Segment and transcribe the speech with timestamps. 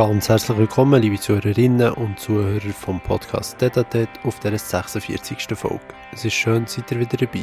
[0.00, 5.46] Ganz herzlich willkommen, liebe Zuhörerinnen und Zuhörer vom Podcast Detatet auf der 46.
[5.54, 5.82] Folge.
[6.10, 7.42] Es ist schön, seid ihr wieder dabei.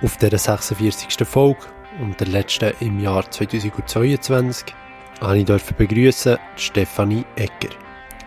[0.00, 1.26] Auf der 46.
[1.26, 1.58] Folge
[2.00, 4.72] und der letzten im Jahr 2022
[5.20, 7.74] habe ich dürfen begrüßen Stefanie Egger.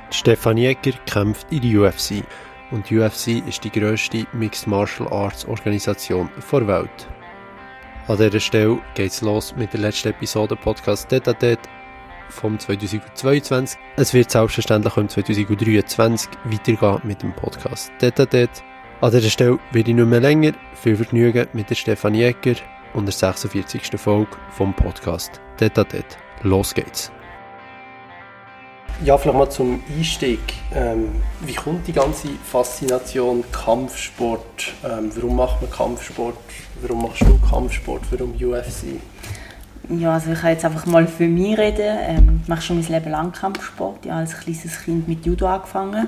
[0.09, 2.21] Stefanie Egger kämpft in der UFC
[2.71, 7.07] und die UFC ist die grösste Mixed Martial Arts Organisation der Welt.
[8.09, 11.59] An dieser Stelle geht es los mit der letzten Episode Podcast Detatet
[12.33, 13.79] vom 2022.
[13.95, 18.63] Es wird selbstverständlich im 2023 weitergehen mit dem Podcast Detatet.
[19.01, 20.53] An dieser Stelle werde ich nicht mehr länger.
[20.73, 22.55] Viel Vergnügen mit der Stefanie Egger
[22.93, 23.99] und der 46.
[23.99, 26.17] Folge vom Podcast Detatet.
[26.41, 27.11] Los geht's!
[29.03, 30.39] Ja, vielleicht mal zum Einstieg.
[30.73, 31.09] Ähm,
[31.41, 34.73] wie kommt die ganze Faszination Kampfsport?
[34.83, 36.37] Ähm, warum macht man Kampfsport?
[36.81, 38.03] Warum machst du Kampfsport?
[38.11, 39.01] Warum UFC?
[39.89, 41.97] Ja, also ich kann jetzt einfach mal für mich reden.
[42.07, 44.05] Ähm, ich mache schon mein Leben lang Kampfsport.
[44.05, 46.07] Ich habe als kleines Kind mit Judo angefangen.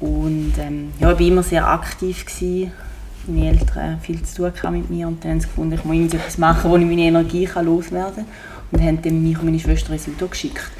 [0.00, 2.26] Und ähm, ja, ich war immer sehr aktiv.
[2.26, 2.72] Gewesen.
[3.26, 6.12] Meine Eltern haben viel zu tun mit mir und dann haben sie gefunden, ich muss
[6.12, 8.26] etwas machen, wo ich meine Energie kann loswerden kann.
[8.70, 10.70] Und haben dann mich und meine Schwester ins Judo geschickt.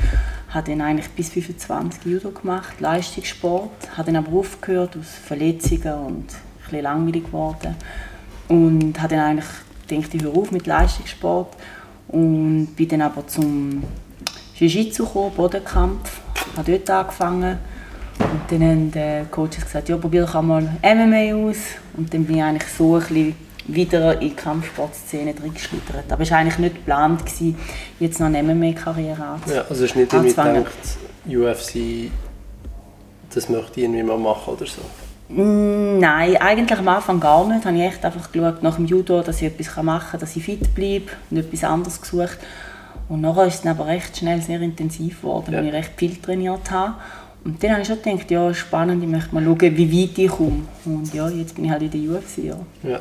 [0.48, 3.70] Ich habe dann eigentlich bis 25 Judo gemacht, Leistungssport.
[3.84, 6.27] Ich habe dann aber aufgehört aus Verletzungen und ein
[6.65, 7.77] bisschen langweilig geworden.
[8.48, 9.50] Und habe dann eigentlich
[9.89, 11.56] gedacht, ich höre auf mit Leistungssport
[12.15, 13.83] und bin dann aber zum
[14.57, 16.21] Jiu-Jitsu gekommen, Bodenkampf.
[16.53, 17.59] Ich habe dort angefangen.
[18.21, 21.56] Und dann haben die Coaches gesagt, ja, probier doch einmal MMA aus.
[21.97, 23.34] Und dann bin ich eigentlich so ein bisschen
[23.67, 26.11] wieder in die Kampfsportszene reingeschlittert.
[26.11, 27.23] Aber es war eigentlich nicht geplant,
[27.98, 29.56] jetzt noch eine MMA-Karriere anzufangen.
[29.56, 30.73] Ja, also es ist nicht irgendwie gedacht,
[31.27, 32.12] UFC,
[33.34, 34.83] das möchte ich irgendwie mal machen oder so?
[35.35, 37.65] Mm, nein, eigentlich am Anfang gar nicht.
[37.65, 40.45] Habe ich echt einfach geschaut nach dem Judo, dass ich etwas machen kann, dass ich
[40.45, 42.39] fit bleibe und etwas anderes gesucht.
[43.09, 45.59] Und nachher ist es aber recht schnell sehr intensiv geworden, ja.
[45.59, 46.94] weil ich recht viel trainiert habe.
[47.44, 50.31] Und dann habe ich schon gedacht, ja, spannend, ich möchte mal schauen, wie weit ich
[50.31, 50.62] komme.
[50.87, 52.56] Und ja, jetzt bin ich halt in der UFC, ja.
[52.83, 53.00] ja.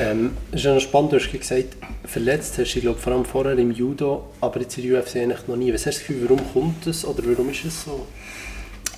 [0.00, 3.56] Ähm, es ist ja spannend, du hast gesagt, verletzt hast du, glaube vor allem vorher
[3.56, 5.72] im Judo, aber jetzt in der UFC eigentlich noch nie.
[5.72, 8.04] Was hast du das Gefühl, warum kommt das oder warum ist es so?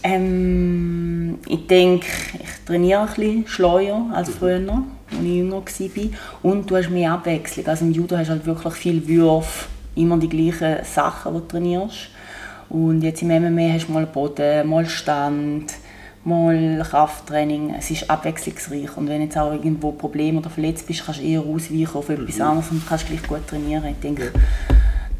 [0.02, 6.10] Ähm, ich denke, ich trainiere ein bisschen schleuer als früher, als ich jünger war.
[6.42, 7.66] Und du hast mehr Abwechslung.
[7.66, 11.46] Also im Judo hast du halt wirklich viel Würfe, immer die gleichen Sachen, die du
[11.46, 12.08] trainierst.
[12.68, 15.74] Und jetzt im MMA hast du mal Boden, mal Stand,
[16.24, 17.74] mal Krafttraining.
[17.76, 18.96] Es ist abwechslungsreich.
[18.96, 22.08] Und wenn du jetzt auch irgendwo Probleme oder verletzt bist, kannst du eher ausweichen auf
[22.08, 22.42] etwas mhm.
[22.42, 23.84] anderes und kannst gleich gut trainieren.
[23.86, 24.30] Ich denke,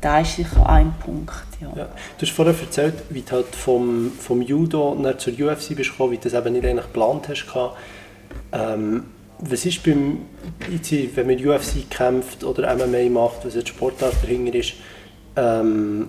[0.00, 1.33] das ist sicher ein Punkt.
[1.61, 1.72] Ja.
[1.77, 1.88] ja.
[2.19, 6.16] Du hast vorher erzählt, wie du halt vom, vom Judo zur UFC bist gekommen, wie
[6.19, 7.47] du das eben nicht eigentlich geplant hast.
[8.53, 9.05] Ähm,
[9.39, 10.19] was ist beim,
[11.15, 14.75] wenn man UFC kämpft oder MMA macht, was jetzt Sportart dahinter ist,
[15.37, 16.09] ähm,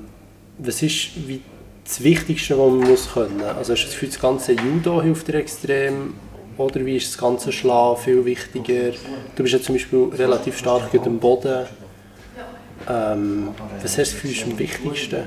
[0.58, 1.42] was ist wie
[1.84, 3.42] das Wichtigste, was man muss können?
[3.42, 6.14] Also hast du das Gefühl, das ganze Judo hilft dir extrem
[6.58, 8.92] oder wie ist das ganze Schlagen viel wichtiger?
[9.36, 11.66] Du bist ja zum Beispiel relativ stark auf dem Boden.
[12.90, 13.50] Ähm,
[13.82, 15.24] was hast du für ist am wichtigsten?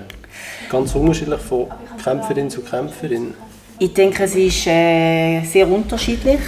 [0.71, 1.67] Ganz unterschiedlich von
[2.03, 3.35] Kämpferin zu Kämpferin.
[3.79, 6.41] Ich denke, es ist äh, sehr unterschiedlich.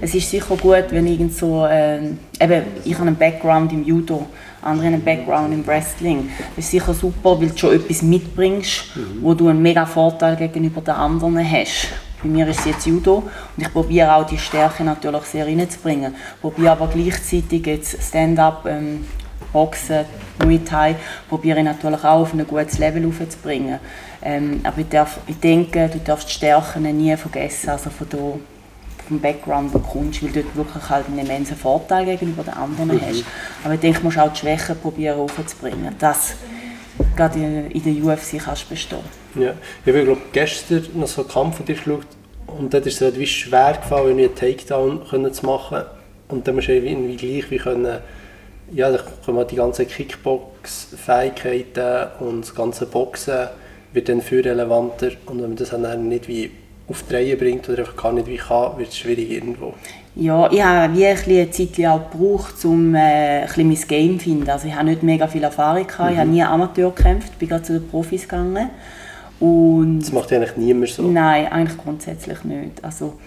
[0.00, 1.98] Es ist sicher gut, wenn irgend so, äh,
[2.40, 4.26] eben, ich habe einen Background im Judo,
[4.62, 6.30] andere einen Background im Wrestling.
[6.54, 9.22] Das ist sicher super, weil du schon etwas mitbringst, mhm.
[9.22, 11.88] wo du einen mega Vorteil gegenüber den anderen hast.
[12.22, 13.24] Bei mir ist es jetzt Judo
[13.56, 16.14] und ich probiere auch die Stärke natürlich sehr reinzubringen.
[16.34, 19.04] Ich probiere aber gleichzeitig jetzt Stand-up ähm,
[19.52, 20.04] Boxen,
[20.42, 20.96] Muay Thai,
[21.28, 23.78] probiere ich natürlich auch auf ein gutes Level aufzubringen.
[24.22, 28.18] Ähm, aber ich, darf, ich denke, du darfst die Stärken nie vergessen, also von der,
[29.06, 32.54] vom Background, wo du kommst, weil du dort wirklich halt einen immensen Vorteil gegenüber den
[32.54, 33.00] anderen mhm.
[33.00, 33.24] hast.
[33.64, 35.94] Aber ich denke, du musst auch die Schwächen probieren aufzubringen.
[35.98, 36.34] Das
[37.16, 38.98] gerade in der UFC kannst du bestehen.
[39.34, 39.54] Ja,
[39.84, 42.06] ich habe glaube gestern noch so einen Kampf von dir geschaut
[42.46, 45.82] und dort ist es relativ schwer gefallen, einen Takedown zu machen
[46.28, 47.98] und dann musst du irgendwie gleich wie können
[48.72, 53.48] ja, da kommen die ganzen Kickbox-Fähigkeiten und das ganze Boxen
[53.92, 56.50] wird dann viel relevanter und wenn man das dann nicht wie
[56.88, 59.74] auf die Reihe bringt oder einfach gar nicht wie kann, wird es schwierig irgendwo.
[60.14, 64.50] Ja, ich habe wie ein Zeit auch gebraucht, um äh, ein mein Game zu finden.
[64.50, 66.14] Also ich habe nicht mega viel Erfahrung gehabt, mhm.
[66.14, 68.70] ich habe nie Amateur gekämpft, bin gerade zu den Profis gegangen.
[69.38, 71.02] Und das macht eigentlich niemand so?
[71.02, 72.82] Nein, eigentlich grundsätzlich nicht.
[72.82, 73.18] Also,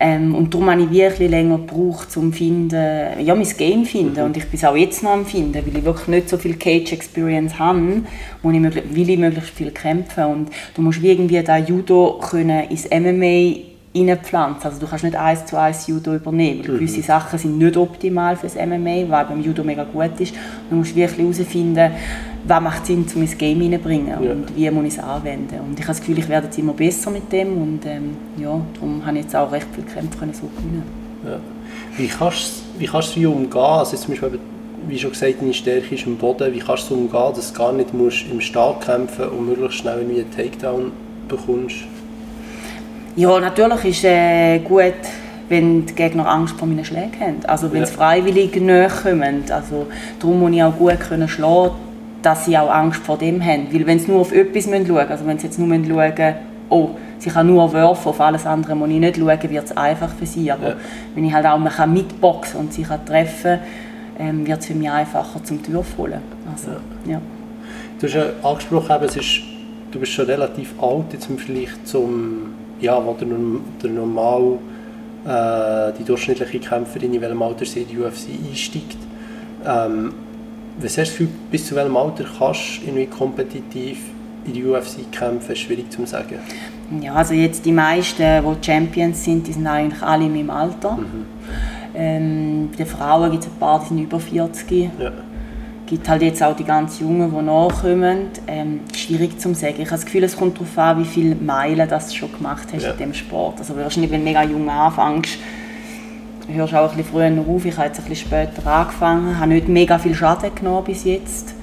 [0.00, 4.20] ähm, und darum habe ich wirklich länger gebraucht, um finden, ja, mein Game zu finden.
[4.20, 4.26] Mhm.
[4.26, 6.54] Und ich bin es auch jetzt noch am finden, weil ich wirklich nicht so viel
[6.54, 8.02] Cage-Experience habe,
[8.42, 10.24] wo ich, will ich möglichst viel kämpfen.
[10.24, 13.64] Und du musst wie irgendwie da Judo können ins MMA
[13.94, 14.70] reinpflanzen.
[14.70, 16.60] Also du kannst nicht eins zu eins Judo übernehmen.
[16.60, 16.64] Mhm.
[16.64, 20.34] Gewisse Sachen sind nicht optimal für das MMA, weil beim Judo mega gut ist.
[20.70, 21.92] Du musst wirklich herausfinden,
[22.48, 24.30] was macht Sinn, um ins Game reinzubringen ja.
[24.30, 25.60] und wie muss ich es anwenden.
[25.60, 28.60] Und ich habe das Gefühl, ich werde jetzt immer besser mit dem und ähm, ja,
[28.74, 30.82] darum habe ich jetzt auch recht viele Kämpfe so gewinnen.
[31.24, 31.38] Ja.
[31.96, 33.60] Wie kannst wie kannst du umgehen?
[33.60, 34.38] Also zum Beispiel,
[34.86, 36.52] wie schon gesagt, deine Stärke ist im Boden.
[36.54, 40.00] Wie kannst du umgehen, dass du gar nicht musst im Start kämpfen und möglichst schnell
[40.00, 40.92] einen Takedown
[41.28, 41.76] bekommst?
[43.16, 44.94] Ja, natürlich ist es äh, gut,
[45.48, 47.40] wenn die Gegner Angst vor meinen Schlägen haben.
[47.46, 47.86] Also wenn ja.
[47.86, 49.42] sie freiwillig näher kommen.
[49.50, 49.86] Also
[50.20, 51.74] darum muss ich auch gut können schlagen,
[52.22, 53.68] dass sie auch Angst vor dem haben.
[53.72, 56.34] Weil wenn sie nur auf etwas schauen müssen, also wenn sie jetzt nur schauen
[56.70, 60.10] oh, sie kann nur werfen, auf alles andere muss ich nicht schauen, wird es einfach
[60.10, 60.50] für sie.
[60.52, 60.74] Aber ja.
[61.14, 63.60] wenn ich halt auch man kann mitboxen und sie kann treffen
[64.18, 66.20] ähm, wird es für mich einfacher zum Würfe holen.
[66.52, 66.70] Also,
[67.06, 67.12] ja.
[67.12, 67.20] ja.
[68.00, 69.40] Du hast ja angesprochen, es ist,
[69.90, 73.28] du bist schon relativ alt jetzt im Vergleich zum, ja, wo der,
[73.82, 74.58] der normal
[75.24, 78.98] äh, die durchschnittliche Kämpferin in welchem Alter sie in die UFC einsteigt.
[79.64, 80.14] Ähm,
[80.80, 83.98] was hast du bis zu welchem Alter kannst du kompetitiv
[84.44, 86.38] in die UFC kämpfen, ist schwierig zu sagen.
[87.00, 90.92] Ja, also jetzt die meisten, die Champions sind, die sind eigentlich alle in meinem Alter.
[90.92, 91.26] Mhm.
[91.94, 94.70] Ähm, bei den Frauen gibt es ein paar, die sind über 40.
[94.98, 95.08] Ja.
[95.08, 98.28] Es gibt halt jetzt auch die ganz Jungen, die nachkommen.
[98.46, 99.76] Ähm, schwierig zu sagen.
[99.78, 102.68] Ich habe das Gefühl, es kommt darauf an, wie viele Meilen das du schon gemacht
[102.72, 102.90] hast ja.
[102.90, 103.58] in diesem Sport.
[103.58, 105.38] Also wahrscheinlich, wenn du mega jung anfängst,
[106.54, 107.64] hörst du auch ein bisschen früher auf.
[107.64, 111.54] Ich habe jetzt ein bisschen später angefangen, habe nicht mega viel Schaden genommen bis jetzt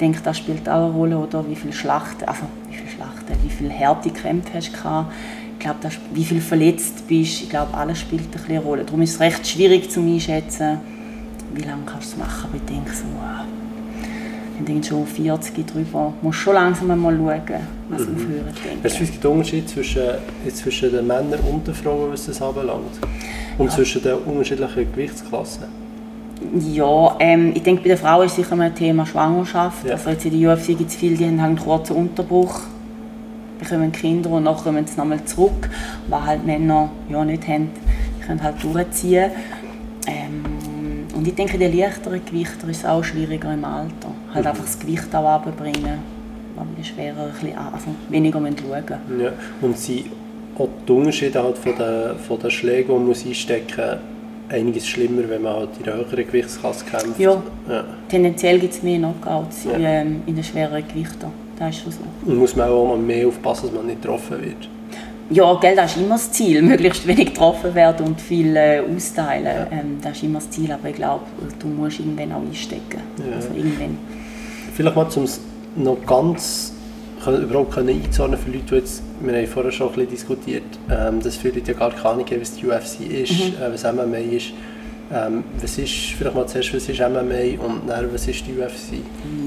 [0.00, 3.50] denke, das spielt auch eine Rolle, oder wie viele Schlachten, also wie viele Schlachten, wie
[3.50, 5.12] viele Härtekämpfe hast du gehabt.
[5.52, 5.78] Ich glaube,
[6.14, 8.84] wie viel verletzt bist, ich glaube, alles spielt ein bisschen eine Rolle.
[8.84, 10.78] Darum ist es recht schwierig zu einschätzen,
[11.54, 12.48] wie lange kannst du es machen.
[12.48, 13.44] Aber ich denke so, wow,
[14.58, 17.60] wenn du schon 40 drüber musst du schon langsam mal schauen,
[17.90, 18.14] was mhm.
[18.14, 18.84] aufhören denke.
[18.84, 20.02] Was ist der Unterschied zwischen,
[20.54, 22.98] zwischen den Männern und den Frauen, was das anbelangt?
[23.60, 25.64] Und zwischen den unterschiedlichen Gewichtsklassen?
[26.72, 29.84] Ja, ähm, ich denke, bei den Frauen ist sicher ein Thema Schwangerschaft.
[29.84, 29.92] Ja.
[29.92, 32.62] Also jetzt in der UFC gibt es viele, die haben einen kurzen Unterbruch,
[33.58, 35.68] bekommen Kinder und dann kommen sie nochmal zurück.
[36.08, 37.68] Was halt Männer ja nicht haben,
[38.18, 39.30] die können halt durchziehen.
[40.06, 40.42] Ähm,
[41.14, 44.12] und ich denke, die leichteren Gewichter ist auch schwieriger im Alter.
[44.32, 44.50] Halt mhm.
[44.50, 45.98] einfach das Gewicht auch runterbringen.
[46.56, 49.32] Weil die schwerer, ein bisschen, also weniger schauen ja.
[49.60, 50.06] Und sie
[50.58, 53.98] auch die Unterschiede halt von den, von den Schlägen, die man einstecken muss,
[54.50, 57.18] einiges schlimmer, wenn man halt in der höheren Gewichtsklasse kämpft.
[57.18, 57.84] Ja, ja.
[58.08, 59.78] tendenziell gibt es mehr Knockouts ja.
[59.78, 61.26] ähm, in den schwereren Gewichten.
[61.58, 61.98] Das ist schon so.
[62.26, 64.68] Und muss man auch mal mehr aufpassen, dass man nicht getroffen wird?
[65.32, 69.44] Ja, gell, das ist immer das Ziel, möglichst wenig getroffen werden und viel äh, austeilen.
[69.44, 69.68] Ja.
[69.70, 71.24] Ähm, das ist immer das Ziel, aber ich glaube,
[71.60, 73.00] du musst irgendwann auch einstecken.
[73.32, 73.98] Also irgendwann.
[74.74, 75.26] Vielleicht mal zum
[75.76, 76.72] noch ganz
[77.26, 81.20] überhaupt können einzuordnen für Leute, die jetzt, wir haben vorher schon ein bisschen diskutiert, ähm,
[81.22, 83.62] dass viele Leute ja gar keine Ahnung haben, was die UFC ist, mhm.
[83.62, 84.52] äh, was MMA ist.
[85.12, 89.02] Ähm, was ist, vielleicht mal zuerst, was ist MMA und dann, was ist die UFC?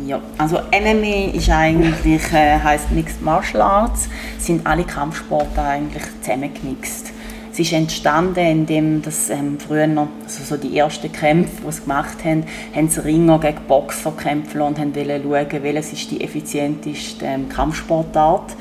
[0.06, 4.10] Ja, also MMA ist eigentlich, äh, heisst Mixed Martial Arts,
[4.40, 7.14] sind alle Kampfsporte eigentlich zusammengemixt.
[7.54, 11.82] Es ist entstanden, indem das ähm, früher noch, also so die ersten Kämpfe, die sie
[11.84, 12.44] gemacht haben,
[12.76, 18.56] haben sie Ringer gegen Boxer kämpfen und wollten schauen, welches ist die effizienteste ähm, Kampfsportart.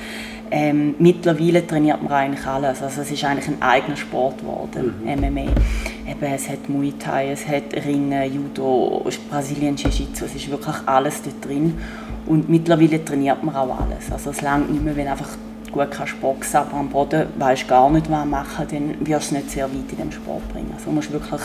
[0.54, 2.82] Ähm, mittlerweile trainiert man eigentlich alles.
[2.82, 5.10] Also es ist eigentlich ein eigener Sport geworden, mhm.
[5.10, 5.40] MMA.
[5.40, 11.22] Eben, es hat Muay Thai, es hat Ringen, Judo, Brasilien Jiu-Jitsu, es ist wirklich alles
[11.22, 11.78] dort drin.
[12.26, 14.12] Und mittlerweile trainiert man auch alles.
[14.12, 15.30] Also es langt nicht mehr, wenn einfach
[15.72, 19.42] gut kannst boxen, aber am Boden weißt gar nicht, was machen, dann wirst du es
[19.42, 20.70] nicht sehr weit in dem Sport bringen.
[20.74, 21.40] Also du musst wirklich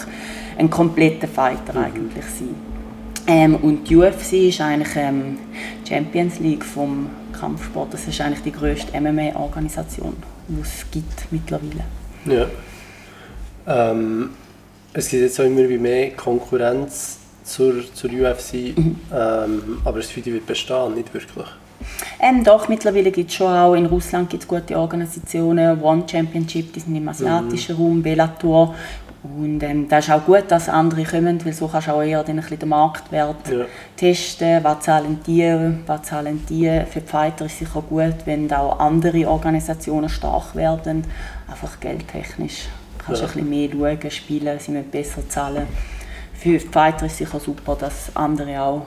[0.58, 1.86] ein kompletter Fighter mhm.
[1.86, 2.77] eigentlich sein.
[3.28, 5.38] Ähm, und die UFC ist eigentlich ähm,
[5.88, 7.94] Champions League vom Kampfsport.
[7.94, 10.16] Das ist eigentlich die größte MMA-Organisation,
[10.48, 11.84] die es gibt mittlerweile.
[12.26, 12.48] Ja.
[13.68, 14.30] Ähm,
[14.94, 18.96] es gibt jetzt auch immer mehr Konkurrenz zur, zur UFC, mhm.
[19.14, 21.48] ähm, aber es wird bestehen, nicht wirklich.
[22.20, 26.80] Ähm, doch, mittlerweile gibt es schon auch, in Russland gibt gute Organisationen, One Championship, die
[26.80, 27.82] sind im asiatischen mhm.
[27.82, 28.76] Raum, Bellator.
[29.24, 32.24] Und ähm, das ist auch gut, dass andere kommen, weil so kannst du auch eher
[32.24, 33.66] den, den Marktwert ja.
[33.96, 36.82] testen, was zahlen die, was zahlen die.
[36.90, 41.04] Für die Fighter ist es sicher gut, wenn auch andere Organisationen stark werden,
[41.50, 42.68] einfach geldtechnisch.
[43.00, 43.32] Kannst du ja.
[43.32, 45.68] ein bisschen mehr schauen, spielen, sie müssen besser zahlen.
[46.34, 48.86] Für die Fighter ist es sicher super, dass andere auch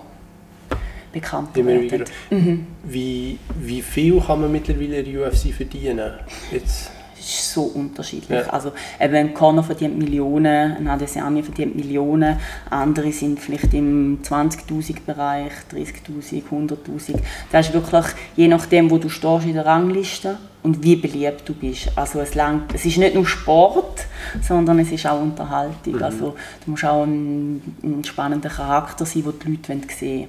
[1.13, 2.05] bekannt werden.
[2.31, 2.67] Mhm.
[2.85, 6.13] Wie, wie viel kann man mittlerweile in der UFC verdienen?
[6.53, 6.93] Jetzt?
[7.21, 8.41] Das ist so unterschiedlich.
[8.47, 8.47] Ja.
[8.47, 12.39] Also, eben ein Conor verdient Millionen, ein Adesanya verdient Millionen,
[12.71, 17.19] andere sind vielleicht im 20'000 Bereich, 30'000, 100'000.
[17.53, 21.55] Das ist wirklich, je nachdem, wo du stehst in der Rangliste, und wie beliebt du
[21.55, 21.91] bist.
[21.97, 24.07] Also es, langt, es ist nicht nur Sport,
[24.47, 25.95] sondern es ist auch Unterhaltung.
[25.95, 26.03] Mhm.
[26.03, 30.29] Also du musst auch ein, ein spannender Charakter sein, den die Leute sehen wollen.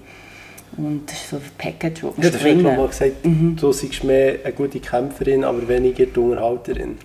[0.77, 2.63] Und das ist so ein Package, das ja, das bringen.
[2.63, 3.55] mal gesagt, mhm.
[3.57, 6.97] du bist mehr eine gute Kämpferin, aber weniger die Unterhalterin.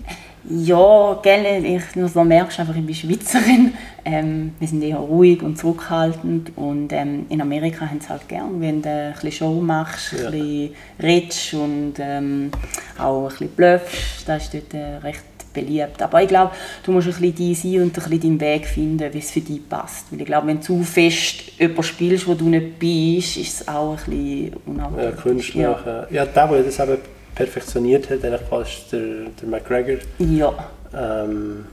[0.49, 1.83] Ja, gell, ich,
[2.13, 3.75] so merkst einfach, ich bin Schweizerin.
[4.05, 8.61] Ähm, wir sind eher ruhig und zurückhaltend und ähm, in Amerika haben sie halt gern,
[8.61, 10.27] wenn du ein bisschen Show machst, ja.
[10.27, 12.53] ein bisschen redest und ähm,
[12.97, 14.29] auch ein bisschen bluffst.
[14.29, 15.25] Das ist dort äh, recht
[15.57, 16.01] beliebt.
[16.01, 16.53] Aber ich glaube,
[16.85, 19.41] du musst ein bisschen die sein und ein bisschen deinen Weg finden, wie es für
[19.41, 20.07] dich passt.
[20.11, 23.69] Weil ich glaube, wenn du zu fest jemanden spielst, wo du nicht bist, ist es
[23.69, 25.05] auch ein bisschen unangenehm.
[25.05, 26.07] Ja, Künstler.
[26.11, 26.99] Ja, ja der, der das eben
[27.35, 29.99] perfektioniert hat, eigentlich fast der, der McGregor.
[30.19, 30.71] Ja.
[30.95, 31.67] Ähm,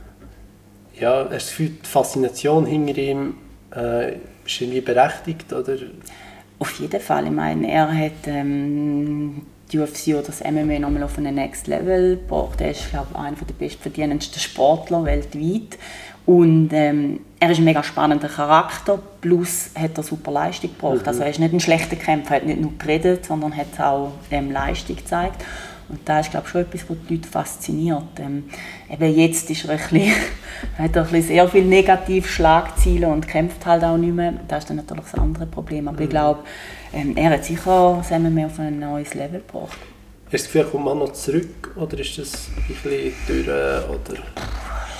[0.99, 3.35] ja, hast du das Gefühl, die Faszination hinter ihm
[3.75, 4.13] äh,
[4.45, 5.51] ist irgendwie berechtigt?
[5.51, 5.75] Oder?
[6.59, 7.25] Auf jeden Fall.
[7.25, 9.41] Ich meine, er hat ähm,
[9.73, 12.61] die UFC oder das MMA nochmal auf ein Next Level gebracht.
[12.61, 15.77] Er ist, glaube ich, einer der bestverdienendsten Sportler weltweit.
[16.25, 21.01] Und ähm, er ist ein mega spannender Charakter, plus hat er super Leistung gebracht.
[21.01, 21.07] Mhm.
[21.07, 24.13] Also er ist nicht ein schlechter Kämpfer, er hat nicht nur geredet, sondern hat auch
[24.31, 25.43] ähm, Leistung gezeigt.
[25.89, 28.19] Und da ist glaube ich, schon etwas, was die Leute fasziniert.
[28.19, 28.45] Ähm,
[28.89, 30.13] eben jetzt ist er ein bisschen,
[30.77, 34.33] hat er ein bisschen sehr viele Negativschlagziele und kämpft halt auch nicht mehr.
[34.47, 35.89] Das ist dann natürlich das andere Problem.
[35.89, 36.03] Aber mhm.
[36.03, 36.39] ich glaube,
[36.93, 39.77] ähm, er hat sicher das MMA auf ein neues Level gebracht.
[40.25, 43.47] Hast du das Gefühl, kommt man noch zurück oder ist das ein bisschen durch?
[43.47, 44.23] Oder?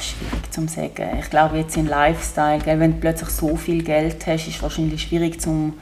[0.03, 1.19] schwierig zu sagen.
[1.19, 4.62] Ich glaube, jetzt im Lifestyle, gell, wenn du plötzlich so viel Geld hast, ist es
[4.62, 5.73] wahrscheinlich schwierig, zum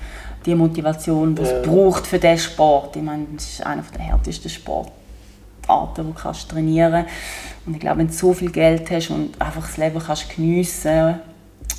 [0.46, 1.62] die Motivation, die es ja.
[1.62, 2.96] braucht für diesen Sport.
[2.96, 7.12] Ich meine, das ist einer der härtesten Sportarten, die du kannst trainieren kannst.
[7.66, 11.20] Und ich glaube, wenn du so viel Geld hast und einfach das Leben kannst geniessen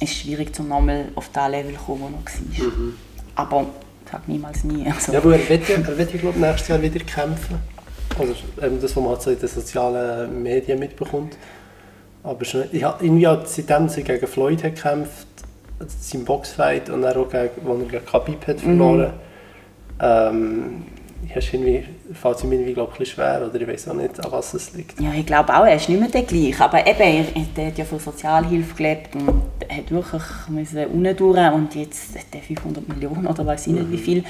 [0.00, 2.58] ist es schwierig, zum nochmal auf das Level zu kommen, wo du noch warst.
[2.58, 2.94] Mhm.
[3.34, 3.66] Aber
[4.12, 4.86] sag niemals nie.
[4.92, 5.12] Also.
[5.12, 7.58] Ja, aber er wird ja, er wird ja glaube nächstes Jahr wieder kämpfen.
[8.18, 11.36] Also eben das, was man halt so in den sozialen Medien mitbekommt.
[12.22, 15.26] Aber schon, ich habe irgendwie seitdem sie gegen Floyd hat gekämpft,
[15.86, 19.12] sein Boxfight und dann auch gegen, wo er gegen Khabib hat verloren,
[19.98, 20.00] mhm.
[20.00, 20.82] ähm,
[21.34, 24.54] irgendwie, fällt es ihm irgendwie glaub, ein schwer oder ich weiß auch nicht, an was
[24.54, 25.00] es liegt.
[25.00, 27.24] Ja, ich glaube auch, er ist nicht mehr der gleiche, aber eben, er,
[27.56, 29.42] er hat ja von Sozialhilfe gelebt und
[29.72, 33.92] hat wirklich müssen und jetzt hat er 500 Millionen oder weiß ich nicht mhm.
[33.92, 34.24] wie viel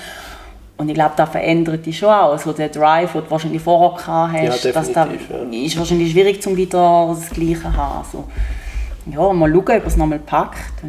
[0.82, 2.32] und ich glaube, das verändert dich schon auch.
[2.32, 5.64] Also der Drive, den du wahrscheinlich vorher gehabt hast, ja, das da ja.
[5.64, 7.98] ist wahrscheinlich schwierig, um wieder das Gleiche zu haben.
[7.98, 8.24] Also,
[9.06, 10.82] ja, mal schauen, ob er es nochmal packt.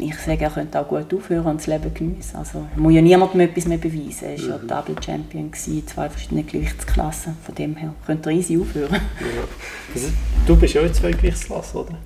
[0.00, 2.36] Ich sage, er könnte auch gut aufhören und das Leben genießen.
[2.36, 4.24] Also, er muss ja niemandem etwas mehr beweisen.
[4.24, 4.68] Er war mhm.
[4.68, 7.36] ja Double Champion, gewesen, zwei verschiedene Gewichtsklassen.
[7.44, 8.92] Von dem her könnte er easy aufhören.
[8.94, 10.00] Ja.
[10.46, 11.98] Du bist ja in zwei Gewichtsklassen, oder?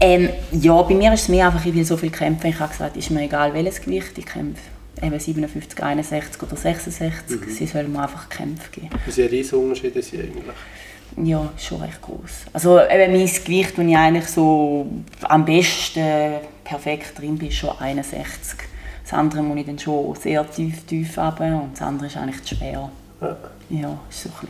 [0.00, 2.48] Ähm, ja, bei mir ist es mehr einfach, ich will so viel kämpfen.
[2.48, 4.60] Ich habe gesagt, es ist mir egal, welches Gewicht ich kämpfe
[5.02, 7.40] eben 57, 61 oder 66.
[7.40, 7.50] Mhm.
[7.50, 8.90] Sie sollen mir einfach Kämpfe geben.
[9.04, 11.28] Wie sind Riesenunterschiede sind eigentlich?
[11.28, 12.46] Ja, schon recht groß.
[12.52, 14.86] Also eben mein Gewicht, wo ich eigentlich so
[15.22, 16.34] am besten
[16.70, 18.58] perfekt drin bin, schon 61.
[19.02, 22.42] Das andere muss ich dann schon sehr tief, tief haben und das andere ist eigentlich
[22.44, 22.88] zu schwer.
[23.20, 23.36] Ja.
[23.70, 24.48] ja, ist so ein bisschen.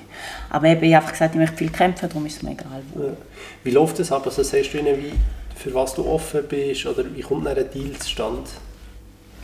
[0.50, 2.82] Aber eben, ich habe einfach gesagt, ich möchte viel kämpfen, darum ist es mir egal
[2.94, 3.04] wo.
[3.04, 3.12] Ja.
[3.64, 4.22] Wie läuft das ab?
[4.26, 5.12] Also sagst du ihnen, wie,
[5.56, 8.42] für was du offen bist oder wie kommt ein Deal zustande?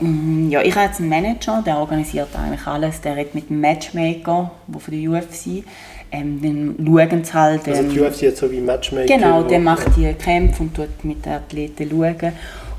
[0.00, 3.00] Mm, ja, ich habe jetzt einen Manager, der organisiert eigentlich alles.
[3.00, 5.64] Der redet mit dem Matchmaker, der von der UFC.
[6.12, 7.66] Ähm, dann schauen sie halt...
[7.66, 9.06] Ähm, also die ähm, UFC hat so wie Matchmaker?
[9.06, 12.32] Genau, der macht die Kämpfe und tut mit den Athleten schauen.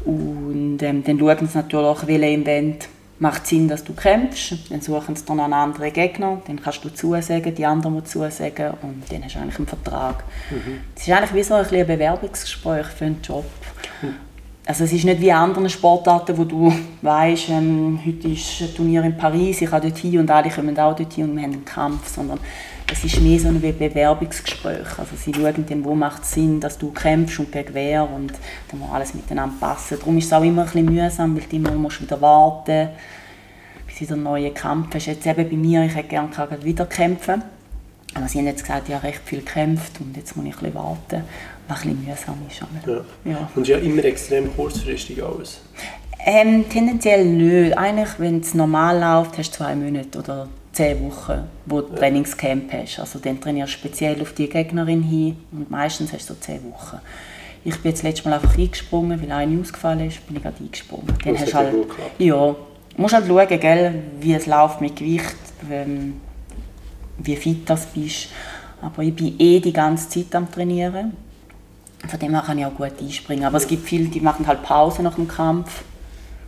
[0.08, 2.88] Und ähm, dann schauen sie natürlich, welches Event
[3.20, 4.72] macht Sinn, dass du kämpfst.
[4.72, 8.72] Dann suchen sie dann einen anderen Gegner, dann kannst du zusagen, die anderen muss zusagen
[8.82, 10.24] und dann hast du eigentlich einen Vertrag.
[10.50, 10.80] Mhm.
[10.96, 13.46] Es ist eigentlich wie so ein, ein Bewerbungsgespräch für einen Job.
[14.02, 14.16] Mhm.
[14.66, 19.04] Also es ist nicht wie andere Sportarten, wo du weißt, ähm, heute ist ein Turnier
[19.04, 21.54] in Paris, ich gehe dort hin und alle kommen auch dort hin und wir haben
[21.54, 22.40] einen Kampf, sondern
[22.91, 24.98] es ist mehr so ein Bewerbungsgespräch.
[24.98, 28.34] Also sie schauen dann, wo macht es Sinn, dass du kämpfst und gegen wer und
[28.70, 29.98] dann muss alles miteinander passen.
[30.00, 32.89] Darum ist es auch immer ein bisschen mühsam, weil du immer musst wieder warten
[33.86, 35.08] bis wieder ein neuer Kampf hast.
[35.08, 36.29] Jetzt eben bei mir, ich hätte gerne
[36.63, 37.44] wieder kämpfen
[38.17, 40.60] aber sie haben jetzt gesagt, ich habe recht viel gekämpft und jetzt muss ich ein
[40.60, 41.24] bisschen warten
[41.67, 42.88] was ein bisschen mühsam ist.
[42.88, 43.32] Ja.
[43.32, 43.51] Ja.
[43.56, 45.60] Und ja immer extrem kurzfristig alles?
[46.25, 47.77] Ähm, tendenziell nicht.
[47.77, 50.48] Eigentlich, wenn es normal läuft, hast du zwei Monate oder
[50.78, 51.96] zehn Wochen, wo du.
[51.96, 53.00] Trainingscamp hast.
[53.00, 56.64] Also dann trainierst du speziell auf die Gegnerin hin und meistens hast du so zehn
[56.72, 57.00] Wochen.
[57.66, 61.08] Ich bin jetzt letztes Mal einfach eingesprungen, weil eine ausgefallen ist, bin ich gerade eingesprungen.
[61.24, 61.76] Dann das hast halt,
[62.20, 62.56] ja,
[62.96, 65.36] musst halt schauen, gell, wie es läuft mit Gewicht,
[65.70, 66.22] ähm,
[67.18, 68.30] wie fit du bist.
[68.82, 71.14] Aber ich bin eh die ganze Zeit am Trainieren.
[72.08, 73.44] Von dem her kann ich auch gut einspringen.
[73.44, 75.84] Aber es gibt viele, die machen halt Pause nach dem Kampf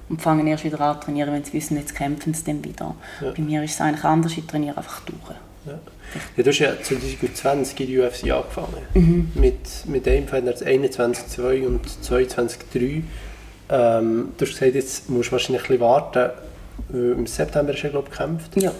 [0.10, 2.96] und fangen erst wieder an zu trainieren, wenn sie wissen, jetzt kämpfen sie dann wieder.
[3.22, 3.32] Ja.
[3.32, 5.18] Bei mir ist es eigentlich anders, ich trainiere einfach durch.
[5.66, 5.74] Ja.
[5.74, 6.44] ja.
[6.44, 8.82] du hast ja 2020 in die UFC angefangen.
[8.94, 9.32] Mhm.
[9.36, 13.04] Mit, mit einem Fight 21-2 und 22-3.
[13.72, 16.32] Ähm, du hast gesagt, jetzt musst du wahrscheinlich ein bisschen warten.
[16.92, 18.62] Im September hast du, glaube ich, gekämpft.
[18.62, 18.72] Ja.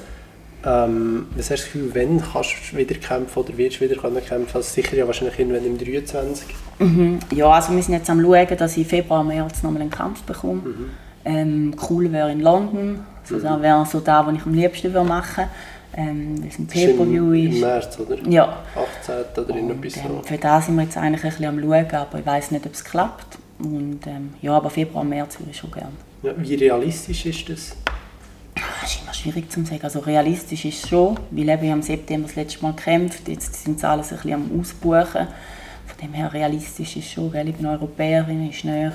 [0.66, 3.96] Ähm, was hast du das Gefühl, wann kannst du wieder kämpfen oder wirst du wieder
[3.96, 4.56] kämpfen?
[4.56, 6.48] Also sicher ja wahrscheinlich irgendwann im 23.
[6.80, 7.20] Mhm.
[7.34, 10.24] Ja, also wir sind jetzt am schauen, dass ich im Februar, März nochmal einen Kampf
[10.24, 10.62] bekomme.
[10.62, 10.90] Mhm.
[11.26, 13.00] Ähm, cool wäre in London.
[13.24, 13.44] Also mhm.
[13.44, 15.46] Das wäre so da, was ich am liebsten würde machen
[16.00, 17.56] ähm, weil es ein Pay-Per-View ist.
[17.56, 18.18] Im März, oder?
[18.28, 18.64] Ja.
[18.76, 19.44] 18.
[19.44, 22.20] oder in etwas ähm, Für das sind wir jetzt eigentlich ein bisschen am schauen, aber
[22.20, 23.38] ich weiß nicht, ob es klappt.
[23.60, 25.92] Und, ähm, ja, aber Februar, März würde ich schon gerne.
[26.24, 27.76] Ja, wie realistisch ist das?
[28.82, 29.82] Das ist immer schwierig zu sagen.
[29.84, 33.64] Also realistisch ist es schon, weil ich habe im September das letzte Mal gekämpft, jetzt
[33.64, 35.28] sind sie alles ein bisschen am Ausbuchen.
[35.86, 37.50] Von dem her realistisch ist es schon, gell?
[37.50, 38.94] ich bin Europäerin, ist näher.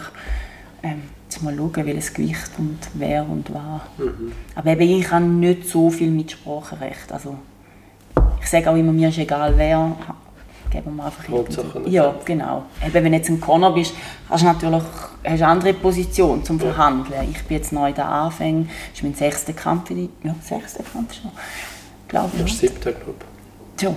[0.83, 1.03] Ähm,
[1.35, 3.83] jetzt mal schauen, welches Gewicht und wer und was.
[3.99, 4.33] Mhm.
[4.55, 7.13] Aber eben, ich habe nicht so viel Mitspracherecht.
[7.13, 7.37] Also,
[8.41, 9.97] ich sage auch immer, mir ist egal wer,
[10.71, 11.91] geben wir einfach irgendwie.
[11.91, 12.65] Ja, genau.
[12.85, 13.95] Eben, wenn du jetzt ein Corner bist,
[14.29, 17.31] hast du natürlich hast eine andere Position zum Verhandeln.
[17.31, 19.91] Ich bin jetzt neu da anfangen, das ist mein sechster Kampf.
[19.91, 21.31] Ja, sechster Kampf schon,
[22.09, 22.59] glaube ich.
[22.59, 23.19] Siebter, glaube
[23.77, 23.83] ich.
[23.83, 23.95] Ja,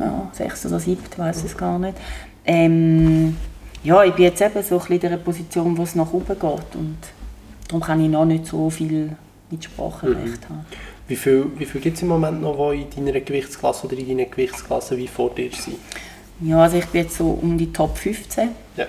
[0.00, 1.96] ja sechster oder siebter, weiß ich es gar nicht.
[2.46, 3.36] Ähm,
[3.84, 6.74] ja, ich bin jetzt eben so ein in der Position, wo es nach oben geht
[6.74, 6.98] und
[7.68, 9.14] darum kann ich noch nicht so viel
[9.50, 10.54] Mitspracherecht mhm.
[10.54, 10.66] haben.
[11.06, 14.08] Wie viel, wie viel gibt es im Moment noch, die in deiner Gewichtsklasse oder in
[14.08, 15.76] deiner Gewichtsklasse wie vor dir sind?
[16.40, 18.48] Ja, also ich bin jetzt so um die Top 15.
[18.76, 18.86] Ja.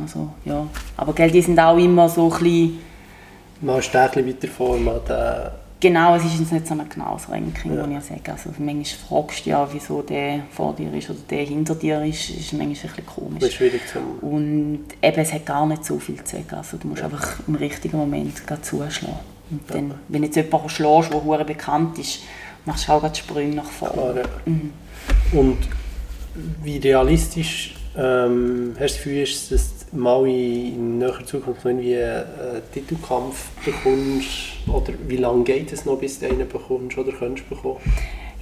[0.00, 0.66] Also, ja.
[0.96, 2.78] Aber gell, die sind auch immer so ein bisschen...
[3.60, 7.74] Mal ein Stärkchen weiter vor, mal den Genau, es ist nicht so ein genaues Ranking,
[7.74, 7.98] ja.
[7.98, 8.32] ich sage.
[8.32, 12.30] Also manchmal fragst du ja, wieso der vor dir ist oder der hinter dir ist,
[12.30, 13.40] ist manchmal ein bisschen komisch.
[13.40, 16.54] Das ist schwierig zu Und eben, es hat gar nicht so viel zu sagen.
[16.56, 17.06] Also du musst ja.
[17.06, 19.18] einfach im richtigen Moment zuschlagen.
[19.50, 22.20] Und dann, wenn jetzt jemand schlägst, der hure bekannt ist,
[22.64, 24.24] machst du auch die Sprünge nach vorne.
[24.46, 24.72] Mhm.
[25.32, 25.58] Und
[26.62, 33.50] wie realistisch ähm, hast du das Gefühl, mal in näherer Zukunft noch irgendwie einen Titelkampf
[33.64, 34.28] bekommst?
[34.66, 37.78] Oder wie lange geht es noch, bis du einen bekommst oder könntest bekommen?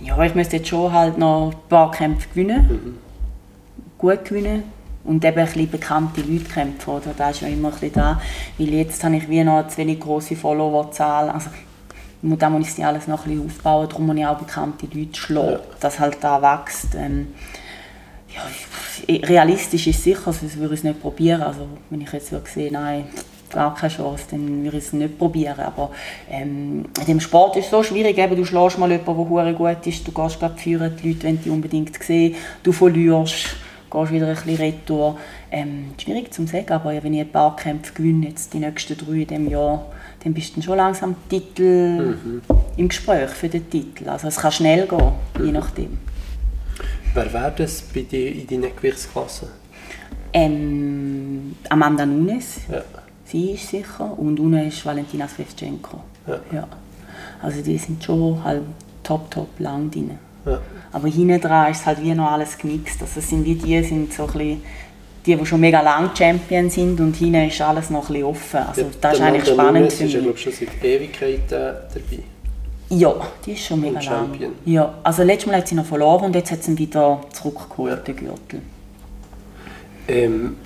[0.00, 2.68] Ja, ich müsste jetzt schon halt noch ein paar Kämpfe gewinnen.
[2.68, 2.98] Mhm.
[3.98, 4.64] Gut gewinnen.
[5.04, 7.14] Und eben ein bisschen bekannte Leute kämpfen, oder?
[7.16, 8.20] Das ist ja immer ein bisschen da.
[8.58, 11.30] Weil jetzt habe ich wie noch zu wenig grosse Followerzahl.
[11.30, 11.50] Also,
[12.22, 15.50] da muss ich alles noch ein bisschen aufbauen, darum muss ich auch bekannte Leute schlagen,
[15.52, 15.60] ja.
[15.80, 16.96] dass halt da wächst.
[16.96, 17.28] Ähm,
[18.36, 21.42] ja, realistisch ist sicher, sonst würde ich es nicht probieren.
[21.42, 23.04] Also, wenn ich jetzt würde sehen, nein,
[23.50, 25.60] gar keine Chance, dann würde ich es nicht probieren.
[25.60, 25.90] Aber
[26.30, 29.86] ähm, in dem Sport ist es so schwierig, eben, du schlägst mal jemanden, der gut
[29.86, 33.56] ist, du gehst gerade führen, die Leute wollen dich unbedingt sehen, du verlierst,
[33.90, 35.18] gehst wieder ein bisschen retour.
[35.50, 39.12] Ähm, schwierig zu sagen, aber wenn ich ein paar Kämpfe gewinne, jetzt die nächsten drei
[39.12, 39.86] in diesem Jahr,
[40.22, 42.42] dann bist du schon langsam Titel mhm.
[42.76, 44.08] im Gespräch für den Titel.
[44.08, 45.98] Also es kann schnell gehen, je nachdem.
[47.16, 49.48] Wer wäre das bei dir in deinen Gewichtsklassen?
[50.34, 52.58] Ähm, Amanda Nunes.
[52.70, 52.82] Ja.
[53.24, 54.12] Sie ist sicher.
[54.18, 55.98] Und unten ist Valentina Svevchenko.
[56.26, 56.40] Ja.
[56.52, 56.68] ja.
[57.40, 58.64] Also die sind schon halt
[59.02, 60.10] top, top lang drin.
[60.44, 60.60] Ja.
[60.92, 63.00] Aber hinten dran ist halt wie noch alles gemixt.
[63.00, 64.62] Also sind wie die, sind so ein bisschen
[65.24, 68.60] die, die schon mega lang Champion sind und hinten ist alles noch ein bisschen offen.
[68.60, 70.14] Also ja, das ist eigentlich spannend Nunes für mich.
[70.14, 72.22] ist ja glaube schon seit Ewigkeiten dabei.
[72.88, 74.38] Ja, die ist schon mega lang.
[74.64, 77.90] Ja, also letztes Mal hat sie noch verloren und jetzt hat sie ihn wieder zurückgeholt,
[77.90, 77.96] ja.
[77.96, 78.62] den Gürtel.
[80.08, 80.56] Ähm,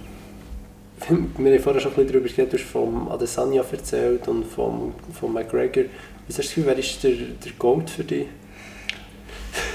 [1.38, 4.92] wir haben vorher schon ein bisschen darüber geredet, du hast von Adesanya erzählt und von,
[5.18, 5.84] von McGregor.
[6.28, 8.26] Was hast du das Gefühl, wer ist der, der Gold für dich?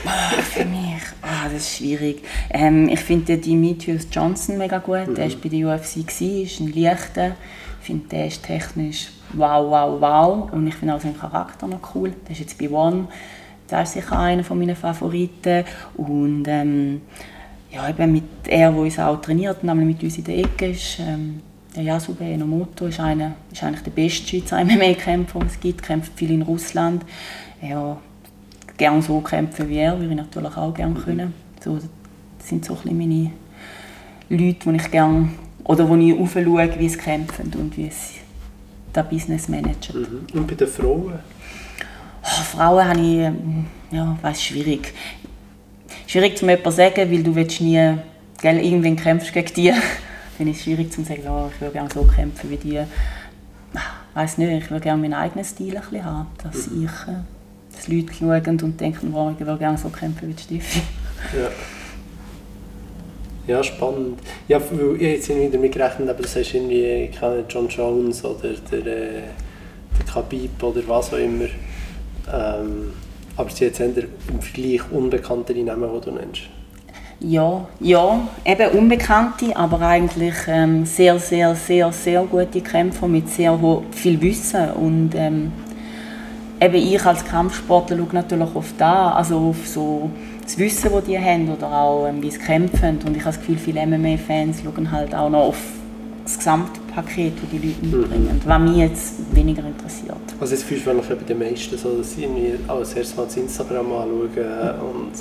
[0.05, 1.01] Ah, für mich?
[1.21, 2.21] Ah, das ist schwierig.
[2.51, 5.07] Ähm, ich finde Demetrius Johnson mega gut.
[5.07, 5.15] Mhm.
[5.15, 7.35] Der war bei der UFC, ist ein Leichter.
[7.85, 10.51] Ich finde, der ist technisch wow, wow, wow.
[10.51, 12.11] Und ich finde auch seinen Charakter noch cool.
[12.25, 13.07] Der ist jetzt bei One.
[13.69, 15.63] Der ist sicher einer meiner Favoriten.
[15.95, 17.01] Und ähm,
[17.71, 20.97] ja, eben mit er, der uns auch trainiert, nämlich mit uns in der Ecke ist,
[20.99, 21.41] ähm,
[21.75, 25.83] der Yasube Enomoto ist, einer, ist eigentlich der beste Schweizer MMA-Kämpfer, den es gibt.
[25.83, 27.03] kämpft viel in Russland.
[27.61, 27.97] Er
[28.77, 31.35] gerne so kämpfen wie er, würde ich natürlich auch gerne können.
[31.63, 33.31] So, das sind so ein meine
[34.27, 35.29] Leute, die ich gerne
[35.65, 38.19] oder wo ich aufschaue, wie sie kämpfen und wie sie
[38.93, 40.01] das Business managen.
[40.01, 40.39] Mhm.
[40.39, 41.19] Und bei den Frauen?
[42.23, 44.93] Oh, Frauen habe ich, ähm, ja, weiß schwierig.
[46.07, 47.97] Schwierig zu jemandem sagen, weil du willst nie,
[48.41, 49.73] gell, irgendwann kämpfst gegen die.
[50.37, 52.77] Dann ist es schwierig zu sagen, oh, ich würde gerne so kämpfen wie die.
[52.77, 53.81] Ich ah,
[54.13, 56.85] weiß nicht, ich würde gerne meinen eigenen Stil ein bisschen haben, dass mhm.
[56.85, 60.41] ich, äh, dass Leute schauen und denken, oh, ich würde gerne so kämpfen wie die
[60.61, 60.81] Steffi.
[61.35, 61.49] Ja.
[63.47, 64.19] Ja, spannend.
[64.47, 65.79] Ja, weil ich jetzt irgendwie damit
[66.09, 67.09] aber das heißt irgendwie
[67.47, 69.21] John Jones oder der, äh,
[69.97, 71.45] der Khabib oder was auch immer.
[72.33, 72.93] Ähm,
[73.37, 76.41] Aber sie jetzt eher im Vergleich unbekanntere Namen, die du nennst.
[77.19, 83.57] Ja, ja, eben Unbekannte, aber eigentlich ähm, sehr, sehr, sehr, sehr gute Kämpfer mit sehr
[83.91, 85.51] viel Wissen und ähm,
[86.59, 90.09] eben ich als Kampfsportler schaue natürlich auf da, also auf so
[90.45, 93.39] das Wissen, das die haben oder auch ähm, wie sie kämpfen und ich habe das
[93.39, 95.57] Gefühl, viele MMA-Fans schauen halt auch noch auf
[96.23, 97.99] das Gesamtpaket, das die Leute mhm.
[98.01, 98.49] mitbringen, mhm.
[98.49, 100.17] was mich jetzt weniger interessiert.
[100.39, 103.25] Also jetzt fühlst du wahrscheinlich bei den meisten so, dass sie irgendwie als erstes mal
[103.25, 105.11] das Instagram anschauen und...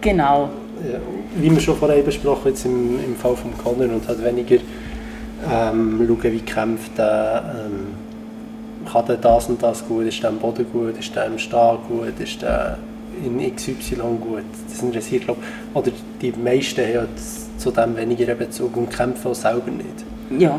[0.00, 0.50] Genau.
[0.90, 0.98] Ja,
[1.40, 4.56] wie wir schon vorher besprochen jetzt im, im Fall von Conor und hat weniger
[5.50, 10.38] ähm, schauen, wie kämpft er, ähm, kann der das und das gut, ist der am
[10.38, 12.78] Boden gut, ist der im Stehen gut, ist der
[13.24, 14.44] in XY gut.
[14.68, 15.40] Das interessiert, glaube
[15.74, 17.08] oder die meisten haben
[17.58, 20.04] zu dem weniger Bezug und kämpfen auch selber nicht.
[20.38, 20.58] Ja,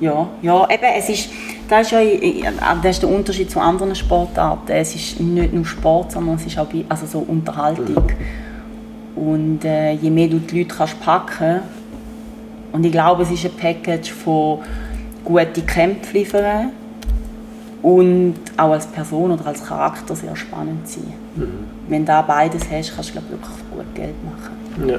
[0.00, 1.30] ja, ja, eben, es ist,
[1.68, 4.72] das ist, ja, das ist der Unterschied zu anderen Sportarten.
[4.72, 8.04] Es ist nicht nur Sport, sondern es ist auch also so Unterhaltung.
[8.04, 9.22] Mhm.
[9.22, 11.60] Und äh, je mehr du die Leute kannst packen
[12.72, 14.58] und ich glaube, es ist ein Package von
[15.24, 16.72] guten Kämpfen liefern
[17.82, 21.14] und auch als Person oder als Charakter sehr spannend sein.
[21.36, 21.75] Mhm.
[21.88, 24.88] Wenn du beides hast, kannst du glaube wirklich gut Geld machen.
[24.88, 24.98] Ja.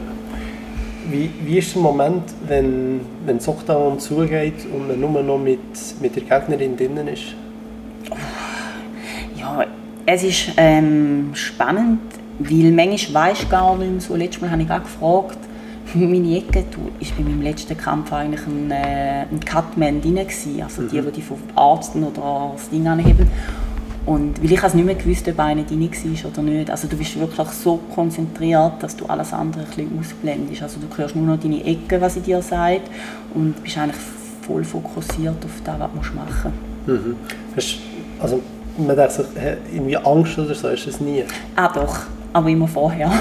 [1.09, 5.59] Wie, wie ist der Moment, wenn, wenn das Octagon zugeht und man nur noch mit,
[6.01, 7.33] mit der Gegnerin drinnen ist?
[9.37, 9.63] Ja,
[10.05, 11.99] es ist ähm, spannend,
[12.39, 14.15] weil manchmal weisst du gar nicht mehr so.
[14.15, 15.37] Letztes Mal habe ich auch gefragt,
[15.93, 20.81] meine Ecke war bei meinem letzten Kampf eigentlich ein, äh, ein Cutman drin, gewesen, also
[20.81, 20.89] mhm.
[20.89, 23.29] die, die vom Arzt oder das Ding anheben.
[24.07, 26.71] Und weil ich es nicht mehr gewusst, ob einer drin war oder nicht.
[26.71, 30.63] Also du bist wirklich so konzentriert, dass du alles andere ein bisschen ausblendest.
[30.63, 32.89] Also du hörst nur noch deine Ecke, was sie dir sagt
[33.33, 33.97] und bist eigentlich
[34.43, 36.53] voll fokussiert auf das, was du machen
[36.85, 37.05] musst.
[37.05, 37.15] Mhm.
[37.53, 37.79] Hast,
[38.21, 38.39] also
[38.77, 39.25] man denkt sich,
[39.73, 41.25] irgendwie Angst oder so, ist es nie?
[41.57, 41.97] Ah doch,
[42.31, 43.11] aber immer vorher.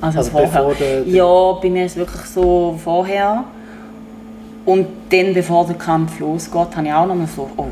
[0.00, 0.74] Also, also vorher.
[0.74, 3.44] Der, der ja, bei mir ist es wirklich so vorher.
[4.64, 7.66] Und dann, bevor der Kampf losgeht, habe ich auch noch mal so, oh,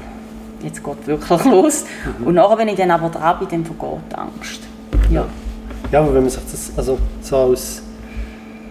[0.62, 1.84] jetzt geht es wirklich los.
[2.18, 2.26] Mhm.
[2.26, 4.60] Und nachher, wenn ich dann aber dran bin, dann vergeht die Angst.
[5.10, 5.24] Ja.
[5.90, 7.82] ja, aber wenn man sich das also so als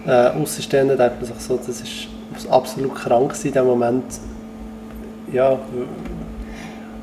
[0.06, 2.08] äh, Außenstehender denkt man sich so, das ist
[2.48, 4.04] absolut krank in dem Moment.
[5.32, 5.58] Ja,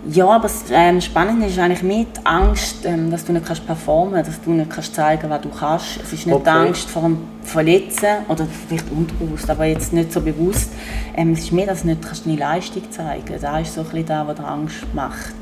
[0.09, 4.13] ja, aber das ähm, Spannende ist eigentlich mit Angst, ähm, dass du nicht kannst performen
[4.13, 5.99] kannst, dass du nicht kannst zeigen was du kannst.
[6.01, 6.43] Es ist nicht okay.
[6.45, 10.71] die Angst vor dem Verletzen, oder vielleicht unterbewusst, aber jetzt nicht so bewusst.
[11.15, 13.43] Ähm, es ist mehr, dass du nicht kannst deine Leistung zeigen kannst.
[13.43, 15.33] Das ist so ein bisschen das, was dir Angst macht.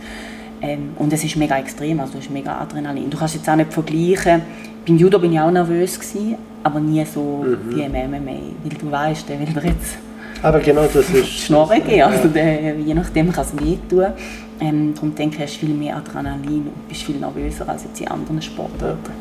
[0.62, 3.10] Ähm, und es ist mega extrem, also du hast mega Adrenalin.
[3.10, 4.41] Du kannst jetzt auch nicht vergleichen,
[4.88, 7.75] beim Judo bin ich auch nervös gewesen, aber nie so mhm.
[7.75, 9.97] wie im MMA, weil du weißt, der will dir jetzt
[10.45, 11.28] aber genau das ist...
[11.28, 14.13] Schnorren gehen, also der, je nachdem kann es wehtun.
[14.59, 17.99] Ähm, darum denke ich, hast du viel mehr Adrenalin und bist viel nervöser als jetzt
[17.99, 19.11] in anderen Sportarten.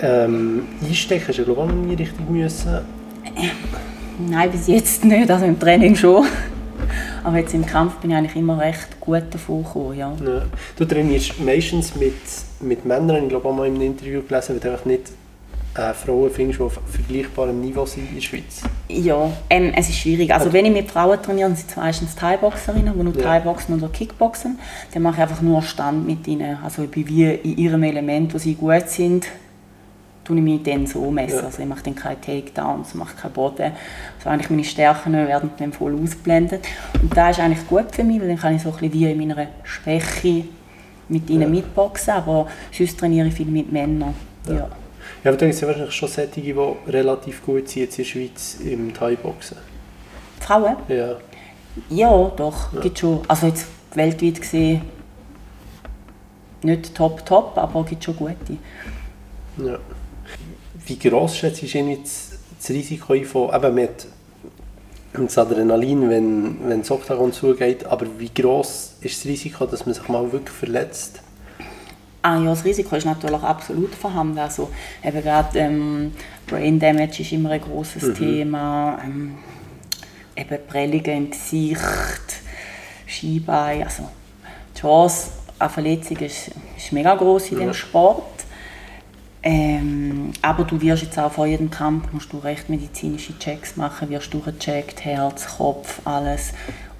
[0.00, 2.74] Ähm, einstecken hast du glaube ich noch nie richtig müssen?
[2.74, 3.48] Äh,
[4.28, 6.26] nein, bis jetzt nicht, also im Training schon.
[7.24, 10.12] Aber jetzt im Kampf bin ich eigentlich immer recht gut davon gekommen, ja.
[10.24, 10.42] ja.
[10.76, 12.14] Du trainierst meistens mit,
[12.60, 15.12] mit Männern, ich glaube auch mal in einem Interview gelesen, weil du einfach nicht
[15.76, 18.62] äh, Frauen findest, die auf vergleichbarem Niveau sind in der Schweiz?
[18.88, 20.32] Ja, ähm, es ist schwierig.
[20.32, 23.22] Also wenn ich mit Frauen trainiere, sind es meistens Thai-Boxerinnen, die nur ja.
[23.22, 24.58] Thai-Boxen oder Kickboxen.
[24.92, 26.58] Dann mache ich einfach nur Stand mit ihnen.
[26.62, 29.26] Also ich bin wie in ihrem Element, wo sie gut sind,
[30.24, 31.38] tue ich mich dann so messen.
[31.38, 31.44] Ja.
[31.44, 33.72] Also ich mache dann keine Takedowns, mache keinen Boden.
[34.18, 36.66] Also eigentlich meine Stärken werden dann voll ausgeblendet.
[37.00, 39.10] Und das ist eigentlich gut für mich, weil dann kann ich so ein bisschen wie
[39.10, 40.44] in meiner Schwäche
[41.08, 41.48] mit ihnen ja.
[41.48, 42.14] mitboxen.
[42.14, 44.14] Aber sonst trainiere ich viel mit Männern.
[44.48, 44.68] Ja.
[45.24, 46.54] Ja, aber dann gibt es ja wahrscheinlich schon solche, die
[46.88, 49.56] relativ gut sind jetzt in der Schweiz im Thai-Boxen.
[50.40, 50.76] Frauen?
[50.88, 51.16] Ja.
[51.90, 52.80] Ja, doch, ja.
[52.80, 53.20] gibt schon.
[53.28, 54.82] Also jetzt weltweit gesehen
[56.66, 58.58] nicht top, top, aber gibt schon gute.
[59.58, 59.78] Ja.
[60.84, 64.06] Wie gross schätzt du das, das Risiko von, eben mit
[65.12, 69.94] das Adrenalin, wenn, wenn das Oktagon zugeht, aber wie gross ist das Risiko, dass man
[69.94, 71.22] sich mal wirklich verletzt?
[72.26, 74.36] Ah ja, das Risiko ist natürlich absolut vorhanden.
[74.40, 74.68] Also
[75.04, 76.12] eben gerade ähm,
[76.48, 78.14] Brain Damage ist immer ein großes mhm.
[78.16, 78.98] Thema.
[79.04, 79.36] Ähm,
[80.34, 81.78] eben Prellungen im Gesicht,
[83.06, 83.84] Skibein.
[83.84, 84.08] Also
[84.74, 85.28] die Chance
[85.60, 87.66] an Verletzungen ist, ist mega groß in ja.
[87.66, 88.24] dem Sport.
[89.44, 94.10] Ähm, aber du wirst jetzt auch vor jedem Kampf musst du recht medizinische Checks machen,
[94.10, 96.52] wirst du gecheckt, Herz, Kopf, alles.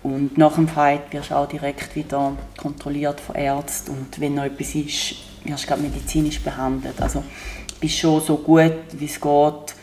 [0.06, 4.44] Und nach dem Fight wirst du auch direkt wieder kontrolliert von Ärzten und wenn noch
[4.44, 7.02] etwas ist, wirst du medizinisch behandelt.
[7.02, 7.24] Also
[7.80, 9.74] bist schon so gut, wie es geht,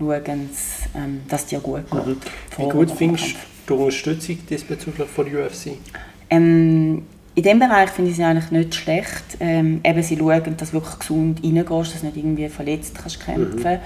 [0.00, 0.50] schauen,
[0.96, 2.04] ähm, dass es dir gut geht.
[2.04, 2.16] Mhm.
[2.58, 3.36] Wie gut findest
[3.68, 5.78] du die Unterstützung diesbezüglich von der UFC?
[6.30, 9.36] Ähm, in dem Bereich finde ich sie eigentlich nicht schlecht.
[9.38, 13.24] Ähm, eben, sie schauen, dass du wirklich gesund reingehst, dass du nicht irgendwie verletzt kannst
[13.24, 13.78] kämpfen.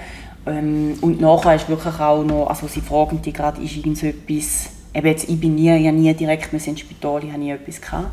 [0.47, 0.51] Mhm.
[0.51, 5.07] Ähm, und nachher ist wirklich auch noch, also sie fragen dich gerade, ist irgendetwas, eben
[5.07, 8.07] jetzt, ich bin nie, ich nie direkt ins Spital, ich habe nie etwas gehabt.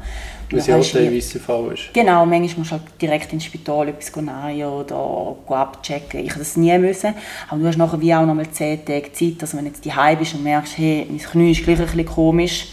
[0.51, 1.93] Weil es ja auch teilweise Fall ist.
[1.93, 6.25] Genau, manchmal musst du halt direkt ins Spital etwas nehmen oder abchecken.
[6.25, 7.15] Ich das nie müssen.
[7.49, 9.85] Aber du hast nachher wie auch noch mal 10 Tage Zeit, also wenn du jetzt
[9.85, 12.69] daheim bist und merkst, hey, mein Knie ist gleich ein bisschen komisch,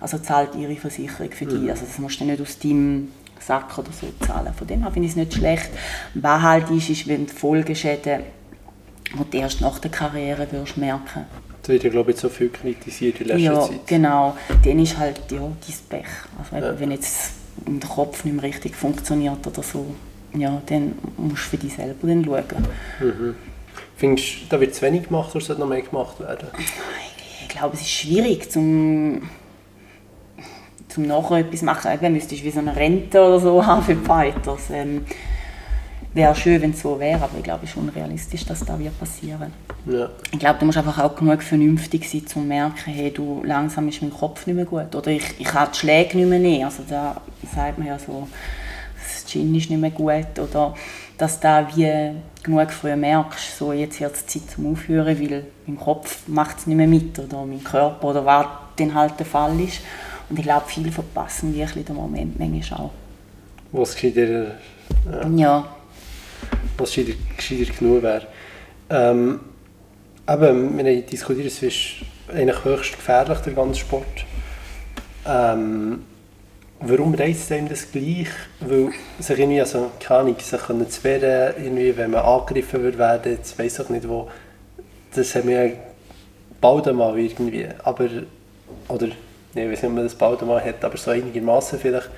[0.00, 1.60] also zahlt ihre Versicherung für dich.
[1.60, 1.70] Mhm.
[1.70, 3.08] Also das musst du nicht aus deinem
[3.40, 4.52] Sack oder so zahlen.
[4.54, 5.70] Von dem her finde ich es nicht schlecht.
[6.14, 8.20] Was halt ist, ist, wenn die Folgeschäden,
[9.14, 11.24] die du erst nach der Karriere wirst merken.
[11.64, 13.70] Das wird ja, glaube ich, so viel kritisiert in letzter ja, Zeit.
[13.70, 14.36] Ja, genau.
[14.62, 15.56] Dann ist halt ja, dein
[15.88, 16.06] Pech.
[16.38, 16.78] Also ja.
[16.78, 17.32] wenn jetzt
[17.66, 19.86] der Kopf nicht mehr richtig funktioniert oder so,
[20.34, 22.44] ja, dann musst du für dich selber dann schauen.
[23.00, 23.34] Mhm.
[23.96, 26.48] Findest du, da wird zu wenig gemacht oder sollte noch mehr gemacht werden?
[27.40, 29.22] Ich glaube, es ist schwierig, zum
[30.88, 31.90] zum nachher etwas machen.
[31.92, 34.70] Eben müsstest wie so eine Rente oder so haben für Fighters.
[34.70, 35.06] Ähm,
[36.14, 38.98] wäre schön, wenn es so wäre, aber ich glaube, es ist unrealistisch, dass das wird
[38.98, 39.52] passieren
[39.86, 40.08] ja.
[40.30, 43.88] Ich glaube, du musst einfach auch genug vernünftig sein, um zu merken, hey, du, langsam
[43.88, 44.94] ist mein Kopf nicht mehr gut.
[44.94, 46.64] Oder ich, ich habe die Schläge nicht mehr nehmen.
[46.64, 47.20] Also da
[47.54, 48.28] sagt man ja so,
[48.96, 50.38] das Gin ist nicht mehr gut.
[50.38, 50.74] Oder
[51.18, 55.44] dass du da wie genug früh merkst, so jetzt wird es Zeit zum Aufhören, weil
[55.66, 58.46] mein Kopf macht es nicht mehr mit oder mein Körper oder was
[58.76, 59.80] dann halt der Fall ist.
[60.30, 62.90] Und ich glaube, viele verpassen wirklich den Moment manchmal auch.
[63.72, 64.46] Was gescheiter,
[65.22, 65.28] ja.
[65.36, 65.68] ja.
[66.76, 68.26] Was gescheiter, gescheiter genug wäre.
[68.90, 69.40] Ähm,
[70.28, 71.76] eben, wir haben diskutiert, es ist
[72.32, 74.24] eigentlich höchst gefährlich, der ganze Sport.
[75.26, 76.02] Ähm,
[76.80, 78.28] warum reizt einem das gleich?
[78.60, 82.98] Weil sich irgendwie, also keine Ahnung, sich können zu wehren, irgendwie, wenn man angegriffen wird
[82.98, 84.28] werden, jetzt weiss ich nicht wo,
[85.14, 85.72] das haben wir
[86.60, 88.08] bald einmal irgendwie, aber,
[88.88, 92.10] oder ich weiß nicht, ob man das bald einmal hat, aber so einigermaßen vielleicht.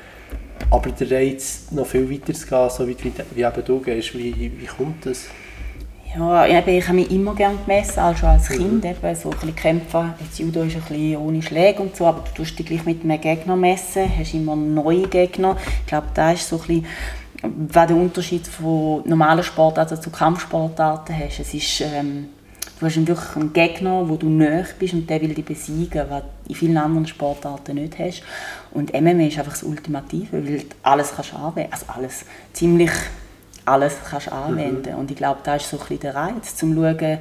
[0.70, 4.14] Aber der Reiz, noch viel weiter zu gehen, so weit wie, wie eben du gehst,
[4.14, 5.26] wie, wie kommt das?
[6.16, 8.54] Ja, ich habe mich immer gerne gemessen, also als mhm.
[8.54, 8.90] Kind, mhm.
[8.90, 10.14] eben, so ein bisschen kämpfen.
[10.20, 13.04] Jetzt Judo ist ein bisschen ohne Schläge und so, aber du tust dich gleich mit
[13.04, 15.56] einem Gegner messen, hast immer neue Gegner.
[15.82, 16.86] Ich glaube, da ist so ein bisschen,
[17.42, 21.40] was der Unterschied von normalen Sportarten zu Kampfsportarten hast.
[21.40, 22.28] Es ist, ähm,
[22.78, 26.22] Du hast wirklich einen Gegner, wo du näher bist und der will dich besiegen, was
[26.22, 28.22] du in vielen anderen Sportarten nicht hast.
[28.72, 32.90] Und MMA ist einfach das Ultimative, weil du alles kannst anwenden, also alles, ziemlich
[33.64, 34.92] alles kannst anwenden.
[34.92, 34.98] Mhm.
[34.98, 37.18] Und ich glaube, da ist so ein bisschen der Reiz, zum zu schauen,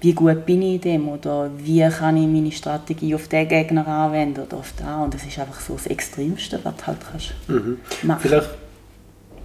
[0.00, 3.86] wie gut bin ich in dem oder wie kann ich meine Strategie auf den Gegner
[3.86, 4.86] anwenden oder auf den.
[4.86, 7.78] Und das ist einfach so das Extremste, was du halt kannst mhm.
[8.02, 8.20] machen.
[8.22, 8.48] Vielleicht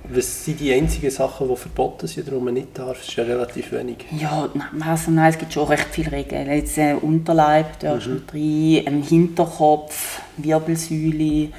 [0.09, 2.97] was sind die einzigen Sachen, die verboten sind, darum man nicht darf?
[2.97, 3.97] Das ist ja relativ wenig.
[4.17, 4.49] Ja,
[4.81, 6.49] also nein, es gibt schon recht viele Regeln.
[6.49, 8.23] Jetzt äh, Unterleib darfst mhm.
[8.31, 11.49] du rein, Hinterkopf, Wirbelsäule.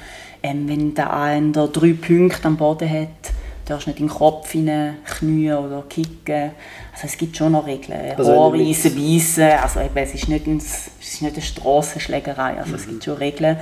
[0.43, 3.33] Ähm, wenn der eine drei Punkte am Boden hat,
[3.65, 6.51] darfst du nicht in den Kopf hinein knien oder kicken.
[6.93, 8.13] Also es gibt schon noch Regeln.
[8.17, 9.43] Also Haarreisen, beißen.
[9.43, 12.57] Also eben, es ist nicht, ein, es ist nicht eine Strassenschlägerei.
[12.57, 12.75] Also mhm.
[12.75, 13.57] es gibt schon Regeln.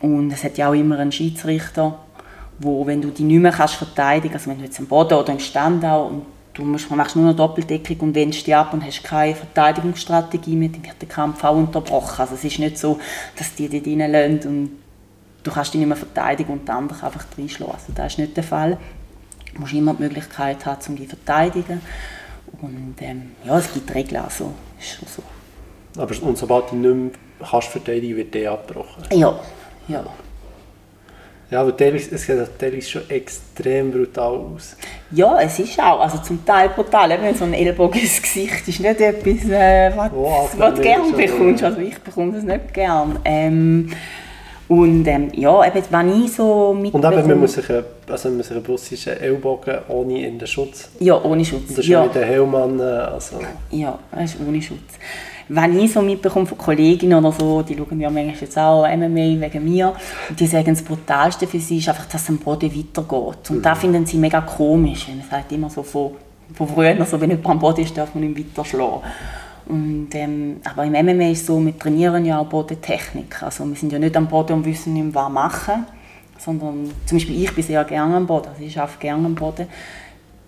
[0.00, 1.98] Und es hat ja auch immer einen Schiedsrichter
[2.58, 5.32] wo, wenn du die nicht mehr kannst verteidigen also wenn du jetzt am Boden oder
[5.32, 8.84] im Stand auch und du musst, machst nur noch Doppeldeckung und wendest dich ab und
[8.84, 12.20] hast keine Verteidigungsstrategie mehr, dann wird der Kampf auch unterbrochen.
[12.20, 12.98] Also es ist nicht so,
[13.36, 14.70] dass die dich reinlassen und
[15.42, 17.74] du kannst dich nicht mehr verteidigen und der andere einfach reinschlagen.
[17.74, 18.78] Also das ist nicht der Fall.
[19.52, 21.80] Du musst immer die Möglichkeit haben, um dich zu verteidigen.
[22.60, 26.00] Und ähm, ja, es gibt Regeln, also ist schon so.
[26.00, 29.04] Aber und sobald du nicht mehr kannst verteidigen, wird der abgebrochen?
[29.12, 29.38] Ja,
[29.88, 30.04] ja.
[31.54, 34.76] Ja, aber teilweise, es sieht teilweise schon extrem brutal aus.
[35.12, 37.12] Ja, es ist auch, also zum Teil brutal.
[37.12, 41.12] Eben so ein Ellbogen ins Gesicht ist nicht etwas, äh, was, wow, was du gerne
[41.12, 41.62] bekommst.
[41.62, 43.20] Also ich bekomme das nicht gerne.
[43.24, 43.88] Ähm,
[44.66, 46.92] und ähm, ja, eben, wenn ich so mit...
[46.92, 50.88] Und eben, man muss sich, also man muss sich sein, Ellbogen ohne in den Schutz.
[50.98, 51.68] Ja, ohne Schutz.
[51.68, 53.36] Und das ist ja mit den Helm an, also...
[53.70, 54.98] Ja, das ist ohne Schutz
[55.48, 59.40] wenn ich so mitbekomme von Kolleginnen oder so, die schauen ja manchmal jetzt auch MMA
[59.40, 59.94] wegen mir,
[60.28, 63.50] und die sagen, das Brutalste für sie ist einfach, dass es am Boden weitergeht.
[63.50, 63.62] Und mhm.
[63.62, 65.08] das finden sie mega komisch.
[65.08, 66.12] Man sagt immer so von,
[66.54, 69.02] von früher, also wenn jemand am Boden ist, darf man ihn weiter schlagen.
[69.66, 73.42] Und, ähm, aber im MMA ist es so, wir trainieren ja auch Bodentechnik.
[73.42, 75.86] Also wir sind ja nicht am Boden und wissen nicht mehr, was machen,
[76.38, 79.66] sondern zum Beispiel ich bin sehr gerne am Boden, also ich arbeite gerne am Boden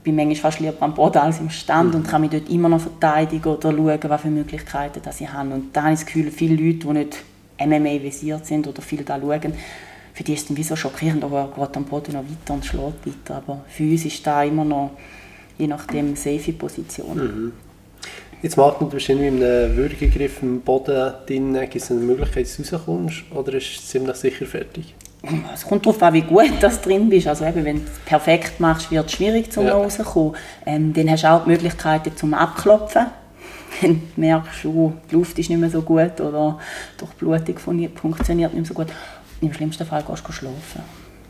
[0.06, 2.00] bin manchmal fast lieber am Boden als im Stand mhm.
[2.00, 5.50] und kann mich dort immer noch verteidigen oder schauen, für Möglichkeiten das ich habe.
[5.50, 7.22] Und da habe ich das Gefühl, viele Leute, die nicht
[7.58, 9.52] MMA-visiert sind oder viel da schauen,
[10.14, 12.54] für die ist es dann wie so schockierend, aber er geht am Boden noch weiter
[12.54, 13.36] und schlägt weiter.
[13.36, 14.92] Aber für uns ist da immer noch,
[15.58, 17.16] je nachdem, eine safe Position.
[17.16, 17.52] Mhm.
[18.40, 22.56] Jetzt macht man wahrscheinlich mit einem Würgegriff im Boden drin, gibt es eine Möglichkeit, dass
[22.56, 24.94] du rauskommst oder ist es ziemlich sicher fertig?
[25.54, 27.26] Es kommt darauf an, wie gut du drin bist.
[27.26, 29.74] Also eben, wenn du es perfekt machst, wird es schwierig, zum ja.
[29.74, 30.34] rauszukommen.
[30.64, 33.06] Ähm, dann hast du auch die Möglichkeiten zum Abklopfen.
[33.80, 36.58] Wenn du merkst, oh, die Luft ist nicht mehr so gut oder
[36.94, 37.58] die Durchblutung
[37.94, 38.86] funktioniert nicht mehr so gut.
[39.40, 40.82] Im schlimmsten Fall gehst du schlafen.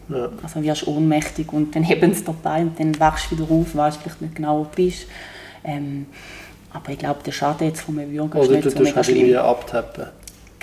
[0.08, 0.28] Ja.
[0.42, 3.98] Also wirst ohnmächtig und dann heben sie dabei und dann wachst du wieder auf, weißt
[4.00, 5.06] vielleicht nicht genau, wo du bist.
[5.64, 6.06] Ähm,
[6.72, 9.36] aber ich glaube, der Schaden jetzt von einem Würger ist nicht so mega halt schlimm.
[9.36, 10.06] abtappen.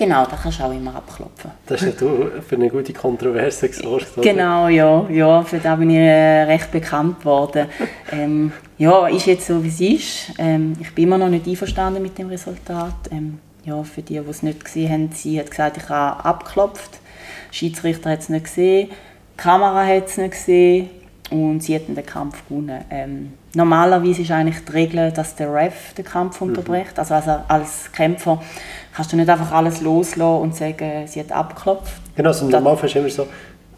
[0.04, 1.52] Genau, da kannst du auch immer abklopfen.
[1.66, 5.92] Das ist ja du für eine gute Kontroverse gesorgt, Genau, ja, ja, für das bin
[5.92, 7.68] ich äh, recht bekannt geworden.
[8.12, 10.38] ähm, ja, ist jetzt so, wie es ist.
[10.38, 12.96] Ähm, ich bin immer noch nicht einverstanden mit dem Resultat.
[13.12, 17.00] Ähm, ja, für die, die es nicht gesehen haben, sie hat gesagt, ich habe abgeklopft.
[17.48, 20.90] Der Schiedsrichter hat es nicht gesehen, die Kamera hat es nicht gesehen
[21.32, 22.84] und sie hat den Kampf gewonnen.
[22.90, 26.50] Ähm, normalerweise ist eigentlich die Regel, dass der Ref den Kampf mhm.
[26.50, 27.00] unterbricht.
[27.00, 28.42] Also, also als Kämpfer
[28.96, 31.94] kannst du nicht einfach alles loslassen und sagen, sie hat abgeklopft.
[32.16, 33.28] Genau, also normal ist immer so,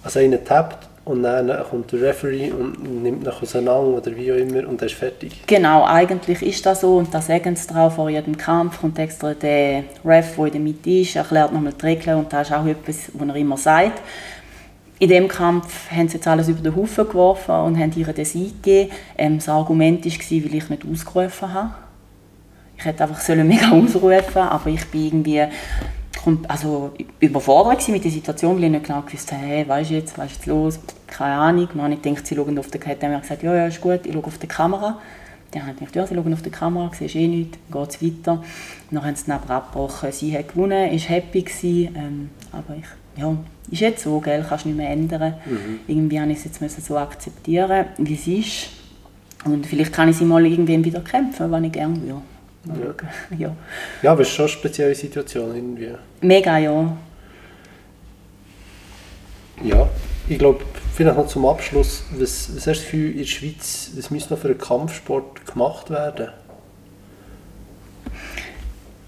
[0.04, 4.36] also einer tappt und dann kommt der Referee und nimmt nach auseinander oder wie auch
[4.36, 5.44] immer und dann ist fertig.
[5.48, 9.34] Genau, eigentlich ist das so und da sagen sie drauf, vor jedem Kampf kommt extra
[9.34, 12.66] der Ref, der in der Mitte ist, erklärt nochmal die Regeln und das ist auch
[12.66, 14.02] etwas, was er immer sagt.
[14.98, 18.26] In dem Kampf haben sie jetzt alles über den Haufen geworfen und haben ihr den
[18.26, 18.92] Sieg gegeben.
[19.18, 21.72] Ähm, das Argument war, weil ich nicht ausgerufen habe.
[22.78, 25.48] Ich hätte einfach mega ausrufen aber ich bin irgendwie
[26.48, 30.18] also überfordert mit der Situation, weil ich nicht genau gewusst habe, hey, weißt du jetzt,
[30.18, 31.68] was ist jetzt los, keine Ahnung.
[31.74, 34.06] Dann habe ich gedacht, sie schauen auf die Kamera, haben gesagt, ja, ja, ist gut,
[34.06, 35.00] ich schaue auf die Kamera.
[35.52, 38.02] Dann habe ich gedacht, ja, sie schauen auf die Kamera, siehst eh nichts, geht es
[38.02, 38.44] weiter.
[38.92, 43.22] Dann haben sie dann aber abgebrochen, sie hat gewonnen, ist happy gewesen, ähm, aber ich,
[43.22, 43.36] ja,
[43.72, 45.36] ist jetzt so, gell, kannst du nicht mehr ändern.
[45.46, 45.80] Mhm.
[45.88, 48.70] Irgendwie habe ich es jetzt so akzeptieren, wie es ist.
[49.46, 52.22] Und vielleicht kann ich sie mal irgendwann wieder kämpfen, wenn ich gerne würde.
[52.66, 53.38] Ja.
[53.38, 53.56] ja.
[54.02, 55.92] ja, aber es ist schon eine spezielle Situation irgendwie.
[56.22, 56.98] Mega, ja.
[59.64, 59.90] Ja,
[60.28, 64.12] ich glaube, vielleicht noch zum Abschluss, was, was hast du für in der Schweiz, was
[64.12, 66.30] müsste noch für einen Kampfsport gemacht werden?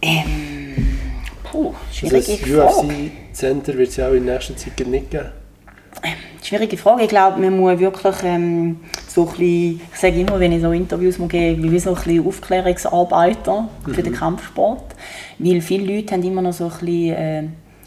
[0.01, 0.99] Ähm,
[1.43, 5.31] puh, schwierige also das UFC-Center wird es ja auch in nächster Zeit nicht geben.
[6.03, 6.13] Ähm,
[6.47, 7.03] schwierige Frage.
[7.03, 10.71] Ich glaube, man muss wirklich ähm, so ein bisschen, ich sage immer, wenn ich so
[10.71, 13.93] Interviews gehe, wie so ein bisschen Aufklärungsarbeiter mhm.
[13.93, 14.17] für den mhm.
[14.17, 14.95] Kampfsport.
[15.39, 17.43] Weil viele Leute haben immer noch so ein bisschen äh,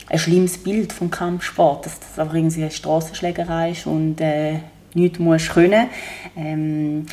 [0.09, 4.57] ein schlimmes Bild vom Kampfsport, dass das einfach irgendwie eine Strassenschlägerei ist und äh,
[4.92, 5.87] nichts musst können.
[6.37, 7.07] Ähm,